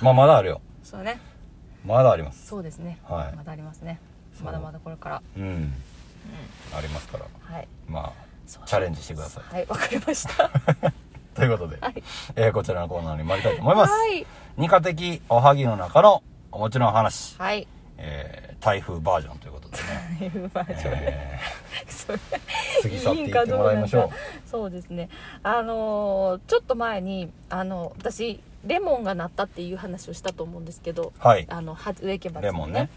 [0.00, 0.60] まあまだあるよ。
[0.84, 1.18] そうね
[1.84, 2.46] まだあります。
[2.46, 3.36] そうですね、はい。
[3.36, 4.00] まだありますね。
[4.42, 5.22] まだまだこれから。
[5.36, 5.72] うん。
[6.76, 7.26] ありますから。
[7.40, 7.68] はい。
[7.86, 8.12] まあ
[8.46, 9.54] チャレンジしてください。
[9.54, 10.50] はいわかりました。
[11.34, 12.02] ということで、はい。
[12.36, 14.26] えーこちらのコーナーに参りたいと思います、はい。
[14.56, 16.22] 二課的おはぎの中の
[16.52, 17.66] お餅の話、はい。
[17.98, 20.90] えー台風バージョンということでね、いうバージョン。
[20.92, 22.82] で、えー。
[22.82, 24.48] 過ぎ去っていってもらいましょう。
[24.48, 25.10] そうですね。
[25.42, 31.46] あのーちょっと前にあの私レモンがなったっていう話をしたと思うんですけどはい。
[31.48, 32.88] あのは植木鉢レモンね。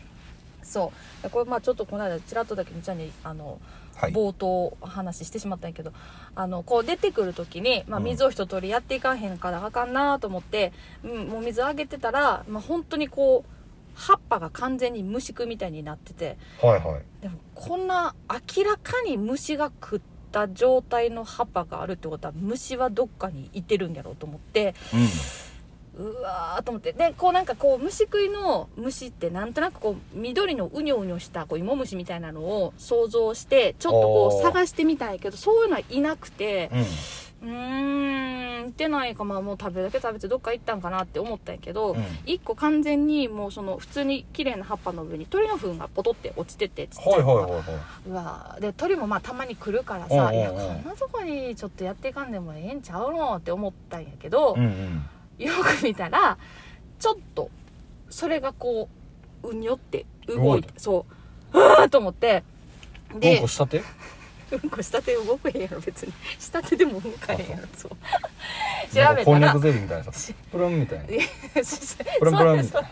[0.63, 0.91] そ
[1.23, 1.29] う。
[1.29, 3.59] これまあちょっとこの間ちらっとだけみちゃんにあの、
[3.95, 4.11] はい。
[4.13, 5.91] 冒頭話してしまったんやけど
[6.35, 8.05] あのこう出てくる時に、まあ、うん。
[8.05, 10.71] 水を一通りやっていかへんからあかんなと思って、
[11.03, 13.51] うん、もう水あげてたら、まあ、本当にこう
[13.95, 17.01] 葉っぱが完全に虫食いみたいになっててはいはい。
[17.21, 18.15] でもこんな
[18.55, 20.01] 明らかに虫が食っ
[20.31, 25.07] た状態の葉っぱがあるってことは虫はどっかにいてるんやろうと思ってうん
[25.97, 26.93] うわーと思って。
[26.93, 36.85] でこうなんかこう虫食いの虫ってなんとなくこう緑のうにょうにょしたこう芋虫みたいなのを想像してちょっとこう探してみたんやけどそういうのはいなくてうん。
[37.39, 42.03] うーん行ってないかまあもう食べるだけ食べてどっか行ったんかなって思ったんやけど、うん。
[42.25, 47.75] 一個完全にもうその普通に綺麗な葉っぱの上に鳥の糞がポトって落ちててちっちゃはいいのがはいはいはい。
[48.09, 55.05] うわで鳥もまあたまに来るからさ、いやこんなとこにちょっとやっていかんでもええんちゃうのって思ったんやけど、うんうん
[55.37, 56.37] よく見たら
[56.99, 57.49] ちょっと
[58.09, 58.89] それがこ
[59.43, 60.69] ううにょって動動いて。
[60.77, 61.05] そ
[61.53, 62.43] ううわーと思って
[63.13, 63.81] うんでこしたて？
[64.51, 66.13] うんこしたて動くへんやろ別に。
[66.39, 67.91] したてでも動かへんやろそう。
[68.95, 70.11] なんかこんにゃ調べたらくゼリーみたいな。
[70.11, 71.05] さプルンみたいな。
[71.07, 71.11] プ
[72.19, 72.89] プルンプルンみたいな。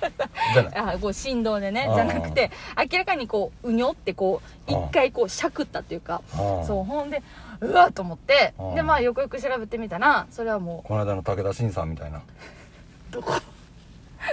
[0.53, 0.95] じゃない。
[0.95, 2.51] あこう振動でねじゃなくて
[2.91, 7.23] 明らかにこううにょってこう一回こうしゃくったっていうかそうほんで
[7.65, 12.19] うわっと思ってでまあよくよく調べてみたらそれはもこの間の武田真さんみたいな。
[12.19, 12.21] う
[13.11, 13.33] どこ？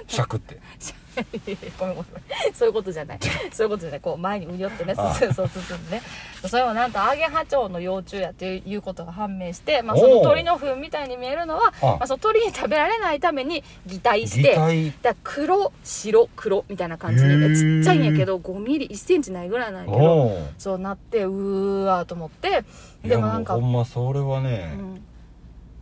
[0.07, 0.59] 尺って
[1.79, 2.55] ごめんごめん。
[2.55, 3.19] そういうことじゃない。
[3.53, 4.01] そういうことじゃない。
[4.01, 4.95] こう前にうにょってね。
[5.19, 6.03] 進んそう進んでね。
[6.47, 14.93] それもなんとアゲハチョウの幼虫やっていうことが判明して、まあ、その鳥の糞みたいに見えるのはあまあ、その鳥に食べられないために擬態し擬て態。
[15.03, 22.65] だ黒白黒みたいな感じへにーちっちゃいんやけど5ミリ1センチないぐらいなんやけどそうなってうーわーと思って。
[23.05, 25.03] でもなんかほんまそれはね、うん、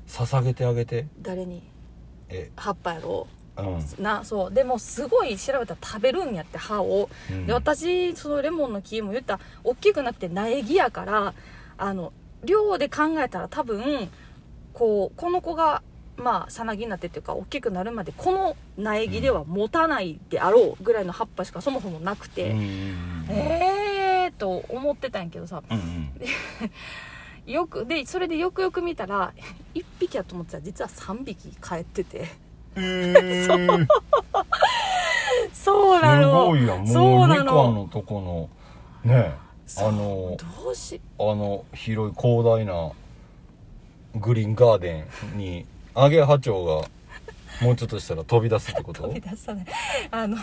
[0.08, 1.06] 捧げてあげて。
[1.20, 1.62] 誰に？
[2.28, 2.50] え。
[2.56, 3.36] 葉っぱやろう。
[3.36, 3.39] ん
[3.98, 4.52] なそう。
[4.52, 7.08] でもすごい調べたら食べるんやって歯を。
[7.30, 7.46] うん。
[7.46, 11.34] で私そのレモンの木も言ったら大きくなって苗木やから
[11.78, 12.12] あの
[12.44, 14.08] 量で考えたら多分
[14.72, 15.82] こうこの子が
[16.16, 25.62] まあさなぎになってっていうか大きくなるまでこの苗木では持たないであろうぐらいの葉っぱしかそもそもなくうんて、うんええーと思ってたんやけどさ。
[25.70, 26.12] うんうん。
[27.46, 29.32] い よくでそれでよくよく見たら
[29.74, 32.28] 1匹やと思ってたら実は3匹帰ってて
[32.76, 33.86] えー、
[35.52, 36.86] そうなすのごいやん。
[36.86, 37.72] そもうみかんうなの。
[37.72, 38.48] のとこ
[39.04, 39.32] のね
[39.66, 39.88] そう。
[39.88, 42.90] あのどうしあの広い広大な
[44.16, 46.88] グリーンガーデンにアゲハチョウが
[47.62, 49.02] もうちょっとしたら飛び出すってこと？
[49.02, 49.66] 飛び出したね
[50.10, 50.36] あの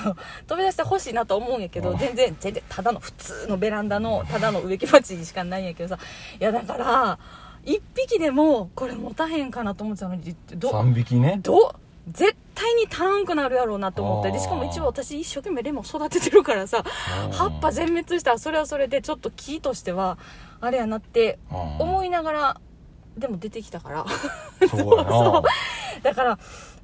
[0.46, 1.98] 飛び出してほしいなと思うんやけどあ。
[1.98, 6.00] 全然全然ただの普通のベランダのただの植木鉢にしかないんやけどさ。
[6.40, 7.20] いやだから
[7.66, 11.40] 1匹でもこれ持たへんかなと思ってたのにど3匹ね。
[11.42, 11.76] ど
[12.08, 16.84] 絶対に足らんくなるやろうなと思ってでしかも一応私一生懸命レモン育ててるからさ
[17.32, 20.18] 葉っぱ全滅したらそれはそれでちょっと木としては
[20.60, 22.62] あれやなって思いいながら
[23.18, 24.06] でも出てきたから。
[24.68, 24.80] そう
[25.10, 25.44] そ
[26.00, 26.04] う。
[26.04, 26.40] だから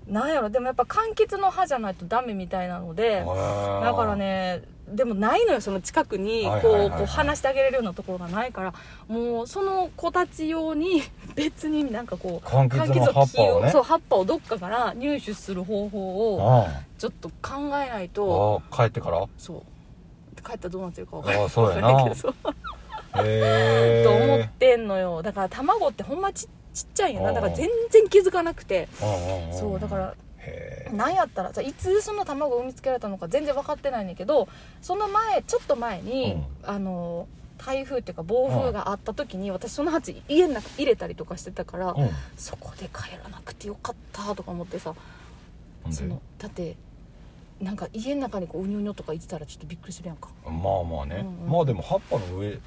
[0.08, 0.50] なんやろ。
[0.50, 8.74] でもやっぱ柑橘の葉じゃないとダメみたいなのでだからねでもないのよその近くにこう話してあげれるようなところがないから
[9.08, 11.02] もうその子たち用に
[11.36, 13.72] 別になんかこう柑橘の葉っぱをね。
[13.72, 16.68] そう葉っぱをどっかから入手する方法をあ
[16.98, 18.62] ちょっと考えないあと。
[18.72, 19.26] ああ帰ってから？
[19.38, 19.62] そう。
[20.46, 22.34] 帰ったらどうなってるか分からないけど。
[23.14, 25.22] と思ってんのよ。
[25.22, 28.88] だから卵ってほんまちちっちゃいんやなだから全然気づかなくて。
[29.58, 30.14] そうだから
[30.46, 34.48] へえなんやったらさいつその卵を産みつけられたのか全然分かってないねんだけど
[34.82, 37.28] その前ちょっと前に、あの
[37.58, 42.10] 台風っていうか暴風があった時に、私その鉢家の中入れたりとかしてたから、うん。
[42.36, 44.94] そこで帰らなくてよかったとか思ってさ
[45.90, 46.76] そのだって
[47.62, 50.30] なんか家の中にこううにょうにょとかいてたらちょっとびっくりするやんか。
[50.44, 50.52] まあ
[50.84, 51.52] まあね、うんうん。
[51.52, 52.60] まあでも葉っぱの上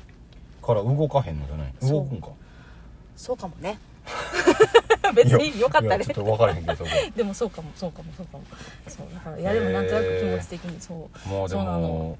[0.62, 1.72] から動かへんのじゃない？
[1.82, 2.28] 動くんか。
[3.16, 3.78] そうかもね
[5.14, 6.04] 別によかったね。
[6.04, 6.84] ちょっと分からへんけど
[7.16, 8.44] でもそうかもそうかもそうかも。
[8.88, 11.28] そうだからいやでもなんとなく気持ち的にそう。
[11.28, 11.78] まあでそうなの。
[11.80, 12.18] も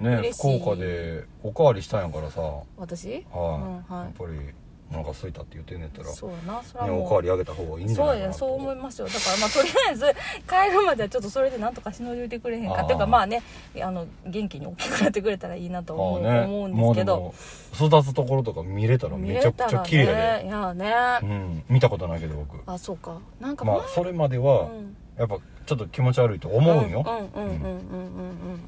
[0.00, 2.40] ね福岡でおかわりしたんやからさ。
[2.40, 4.10] はい、私やうんはい。
[4.10, 4.54] っぱり
[4.92, 7.06] お腹空いたって言ってんねやったら、そうやなそれはね、もう。
[7.06, 9.08] おかわりあげた方がいいんじゃそうないかなやそう思いますよ。
[9.08, 10.06] だからまあとりあえず
[10.48, 12.82] 帰るまではちょっとそれでなんとかしのいでくれへんか。
[12.82, 13.42] っていうかまあね
[13.82, 16.40] あの元気に大きくなってくれたらいいなと思う,、ね。
[16.44, 17.34] 思うんですけど。
[17.74, 21.64] 育つところとか見れたら見めちゃくちゃ綺麗で、ねいやね、うん。
[21.68, 22.58] 見たことないけど僕。
[22.70, 23.18] あそうか。
[23.40, 24.96] なんかまあ前それまでうはん。
[25.18, 27.78] やっぱちょっと気持ち悪いと思うんよ、うんうんうんうんうんうん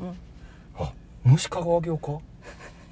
[0.01, 0.17] うん。
[0.79, 0.93] あ
[1.25, 2.13] 虫かごあげようか？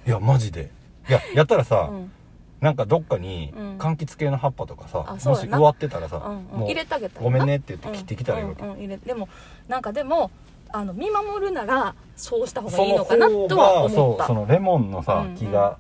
[0.07, 0.71] いやマジで。
[1.09, 2.13] いややったらさ、うん
[2.61, 3.79] なんかどっかにうん。
[3.79, 5.31] 柑橘系の葉っぱとかさ、うやな。
[5.31, 6.67] もし植わってたらさ、うんうん。
[6.67, 9.29] 入れてあげたごめんねって言って切ってきたらいいわけ、うんうん入れでも
[9.69, 10.31] なんかでも
[10.71, 13.95] あの見守るならそうした方がいいのかな方とはが思った。
[13.95, 15.35] そうそのレモンのさ、うんうん。
[15.37, 15.79] 木が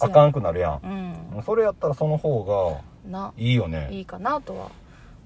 [0.00, 1.42] あかんくなるやん、うん。
[1.44, 3.32] それやったらその方がな。
[3.36, 3.88] いいよね。
[3.90, 4.70] いいかなとは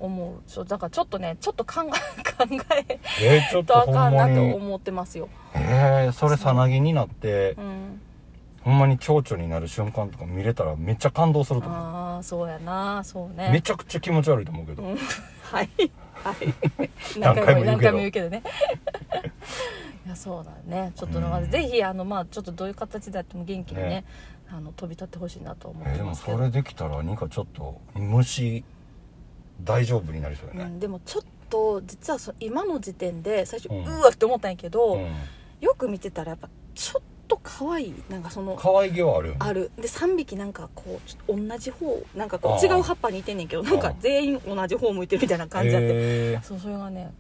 [0.01, 0.51] 思う。
[0.51, 5.29] そうだからちょっとねちょっと考え 考ええー、ちょっととあほかんなと思ってますよ。
[5.55, 7.78] えー、それさなぎになってうん
[8.69, 13.03] ほんまに蝶々になる瞬間とか見れたらめっちゃ感動すると思う、ああそうやな。
[13.03, 13.49] そうね。
[13.51, 14.97] めちゃくちゃ気持ち悪いと思うけど、うん。
[15.43, 15.71] はい。
[16.12, 16.91] はい。
[17.19, 17.64] 何回も言うけど。
[17.64, 18.43] 何回も言うけどね。
[20.05, 20.93] いやそうだね。
[20.95, 21.51] ちょっと、まあうん。
[21.51, 24.05] ぜひあのまあちょっとどういう形であっても元気にねね。
[24.51, 28.64] あの飛び立ってほしいなと思っえーでもてますけど、それできたらニカちょっと虫
[29.64, 35.09] 大丈夫になりそうやね、うん、でもちょっと実はそ今の時点で最初、ううんわって思ったんやけど、うん。
[35.61, 39.41] よく見てたらやっぱちょっと可愛いなんかその可愛げはあるよね。
[39.41, 39.70] ある。
[39.76, 46.43] で3匹なんかこうちょっと同じ方なんかこう違う葉っぱにいてんねんけどなんか全員同じ方向いてるみたいな感じだって、へー。
[46.43, 47.12] そうそれがね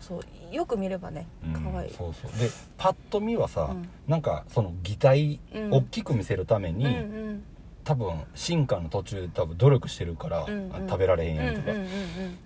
[0.00, 2.40] そうよく見ればねうん可愛い、そうそう。
[2.40, 3.88] でパッと見はさ、うん。
[4.08, 5.70] なんかその擬態うん。
[5.70, 6.94] 大きく見せるために、うんう
[7.32, 7.42] ん。
[7.84, 10.88] 多分進化の途中で多分努力してるから、うんうん。
[10.88, 11.78] 食べられへんうんうんやんとか、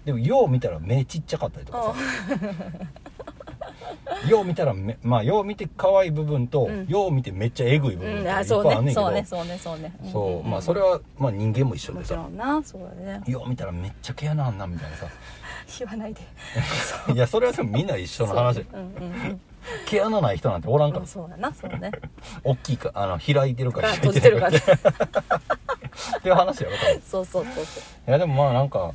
[0.05, 1.95] でもよう見たら目ちっちゃかったりとかさ
[4.29, 6.87] よう見たらめまあよう見て可愛い部分と、うん。
[6.89, 9.59] よう見てめっちゃえぐい部分うんとかいっあそうぱいあんねんけど、ねそうね。
[9.59, 9.93] そうね。
[10.01, 10.11] そうね。
[10.13, 10.49] そう。
[10.49, 12.15] まあそれはは、まあ、人間も一緒もでさ。
[12.15, 12.63] ちろんな。
[12.63, 13.23] そうだね。
[13.27, 15.07] よう見たらめっちゃ毛穴あんなみたいなさ。
[15.79, 16.21] 言わないで。
[17.13, 18.57] いやそれはでもみんな一緒の話。
[18.57, 19.41] そううんうん。
[19.87, 21.01] 毛穴ない人なんておらんから。
[21.03, 21.53] うんそうだな。
[21.53, 21.91] そうね。
[22.45, 24.49] 大きいかあの開いてるかが開いてるか。
[24.49, 24.51] っ
[26.23, 26.97] ていう話やろ多分。
[26.97, 27.65] いそうそうそう。
[27.65, 28.93] そやでもまあなんか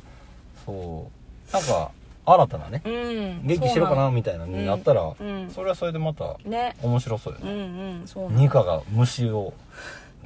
[0.64, 1.10] そ
[1.52, 1.52] う。
[1.52, 1.90] なんか
[2.24, 5.50] 新たなねううん元気してるかなみたいなのになったら、のうん。
[5.50, 6.76] それはそれでまたね。
[6.82, 8.36] 面白そうようんね、うんそうなの。
[8.40, 9.52] ニカが虫を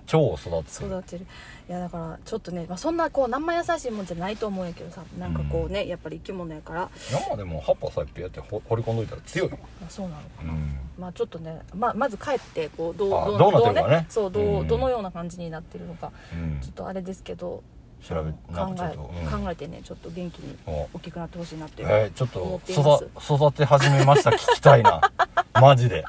[0.06, 0.90] 蝶を育ててる。
[0.90, 1.26] 育てる。
[1.68, 6.88] いやだからちょっとね、まあ、そんなこう生優しいもんじゃないと思うんやけどさなんかこうね、やっぱり生き物やから。
[7.10, 14.06] 山でも葉っぱさっぴやってほ掘り込んどいたら強いよ、まあそうなのかな、うん、まあちょっとねまあまず帰ってこうどうあどうなってるかね。
[14.08, 14.68] そうどう、うん。
[14.68, 16.12] どのような感じになってるのか。
[16.32, 16.60] うん。
[16.60, 17.64] ちょっとあれですけど
[18.08, 19.44] 調べなんかちょっと考え、うん。
[19.44, 20.88] 考えてねちょっと元気にお。
[20.94, 25.00] 大きくなってほしいなっていう、えー、ちょっと育育て始めました聞きたいな。
[25.60, 26.04] マジで。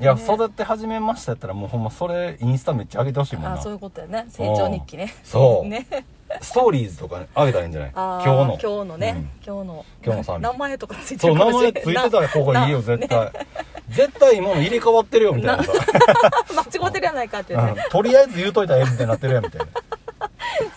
[0.00, 0.22] いいや、ね。
[0.24, 3.52] 育て始めましたやったらもうほんまそれインスタめっちゃ上げてほしいもんな。
[3.54, 4.26] あそういうことやね。
[4.28, 5.14] 成長日記ね。
[5.22, 5.68] そう。
[5.68, 5.86] ね。
[6.40, 7.92] ストーリーズとかね上げたらいいんじゃない？
[7.94, 8.74] あー今日の。
[8.74, 9.30] 今日のね、うん。
[9.54, 9.84] 今日の。
[10.04, 12.82] 今日の賛美名前とかついてそう名前ついてたらここいいよな。
[12.82, 13.32] 絶対、
[13.90, 15.72] 絶対今の入れ替わってるよみたいなさ。
[16.80, 17.74] 間違ってるやないかっていううん。
[17.76, 19.66] ねとりあえず言うといたらええみたいになってるやんみたいな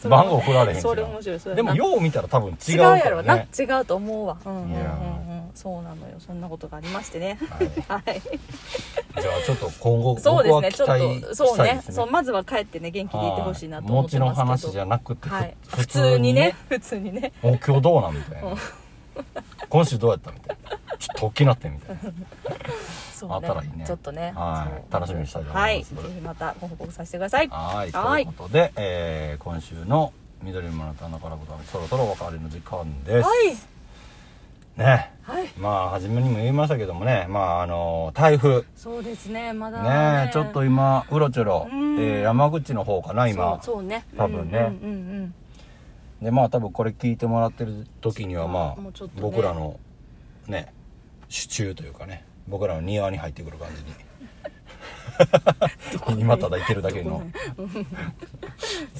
[0.07, 4.37] 番号振られへんそれ面白いそれでもよう見たら多分違違ううからやろな、ね違うと思うわ。
[4.45, 4.71] うんうんうん。
[4.71, 6.19] うんそうなのよ。
[6.19, 7.39] そんなことがありましてね。
[7.49, 8.11] はい。
[8.11, 8.21] はい。
[8.21, 10.71] じゃあちょっと今後僕そうですね。
[10.71, 11.81] ちょっ待とそうね。
[11.89, 14.45] そうまずは帰ってね元気でいてほしいなと思ってはいますけど。
[14.45, 16.55] もちろん話じゃなくて、ふはい、普通にね。
[16.69, 17.33] 普通にね。
[17.41, 18.49] お今日どうなんみたいな
[19.69, 20.77] 今週どうやったみたいな。
[20.97, 22.01] ちょっと大きなってみたいな。
[23.13, 23.85] そうあったらいいね。
[23.85, 24.31] ちょっとね。
[24.35, 24.93] はい。
[24.93, 25.93] 楽しみにしたいと思います。
[25.95, 26.07] はい。
[26.07, 27.47] ぜひまたご報告させてください。
[27.49, 27.91] はい。
[27.91, 28.23] とはい。
[28.23, 30.13] いうことで、えー今週の
[30.43, 33.47] 緑の棚からボタンそろそろお別れの時間です、はい。
[34.79, 35.11] ね。
[35.23, 35.47] はい。
[35.57, 37.25] まあ初めにも言いましたけどもね。
[37.29, 38.63] まああの台風。
[38.75, 39.51] そうですね。
[39.53, 40.31] まだね。
[40.31, 41.95] ちょっと今うろちょろ、えうん。
[41.97, 43.59] ー山口の方かな今。
[43.63, 44.05] そうそうね。
[44.15, 44.59] 多分ね。
[44.59, 45.33] うんうんうん
[46.21, 48.91] でまあ多分これ聞いてもらってる時にはまあ、ね。
[49.19, 49.79] 僕らの
[50.47, 50.73] ね
[51.29, 54.07] 支柱というかね僕らの庭に入ってくる感じに。
[56.19, 57.23] 今ただ行ってるだけの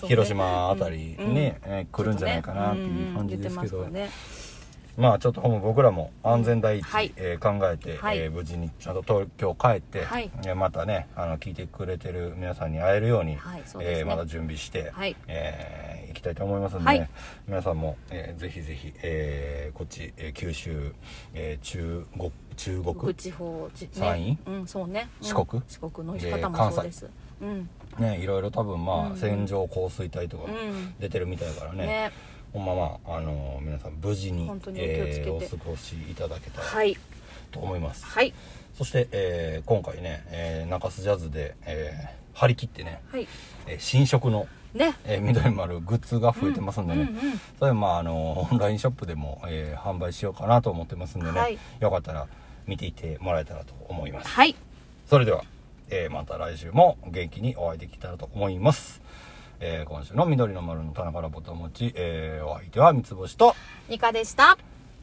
[0.05, 3.93] 広島あたりにね、うんえー来るんじゃないかなっていう感じですけど、うんうん
[4.97, 7.13] まあちょっと僕らも安全第一、はい。
[7.17, 8.17] えー考えて、はい。
[8.17, 10.31] えー無事にちゃんと東京帰って、はい。
[10.37, 15.15] えーまたねあの聞いてくれてる皆さんに会えるように、はいねえーまた準備して、はい。
[15.27, 16.85] えー行きたいと思いますんで、ね。
[16.85, 17.09] はい。
[17.47, 20.91] 皆さんも、えーぜひぜひ、えーこっち、えー九州、
[21.35, 24.25] えー中国中国地方地山陰？
[24.31, 25.07] ねうんそうね。
[25.21, 25.27] うん。
[25.27, 25.61] 四国？
[25.67, 27.09] 四国の方で関西もそうです。
[27.41, 27.69] うん。
[27.99, 29.15] ねいろいろ多分まあ、うん。
[29.15, 30.95] 線状降水帯とかうん。
[30.99, 31.85] 出てるみたいだからね。
[31.85, 32.11] ね
[32.53, 36.97] ほんままあ、あのー皆さん無事にえーお過ごしいただけたらはい。
[37.51, 38.33] と思います、はい。
[38.77, 43.27] そして、えー今回ね、えー中洲ジャズで、えー張り切ってね、はい。
[43.67, 44.95] えー新色の、ね。
[45.05, 47.41] えー緑丸グッズが増えてますんでね、うんうんうん。
[47.59, 51.57] それまああのオンラインショップでも、えー販売しようかなと思ってますんでね、はい。
[51.79, 52.27] よかったら
[52.65, 54.29] 見ていってもらえたらと思います。
[54.29, 54.55] はい。
[55.09, 55.43] それでは、
[55.89, 59.01] えーまた来週も元気にお会いできたらと思います、
[59.59, 63.55] えー今週の緑の丸の棚からぼたもち、えーお相手は三つ星と
[63.89, 64.57] ニカでした。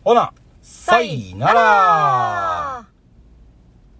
[0.04, 0.32] ほな
[0.62, 2.93] さいなら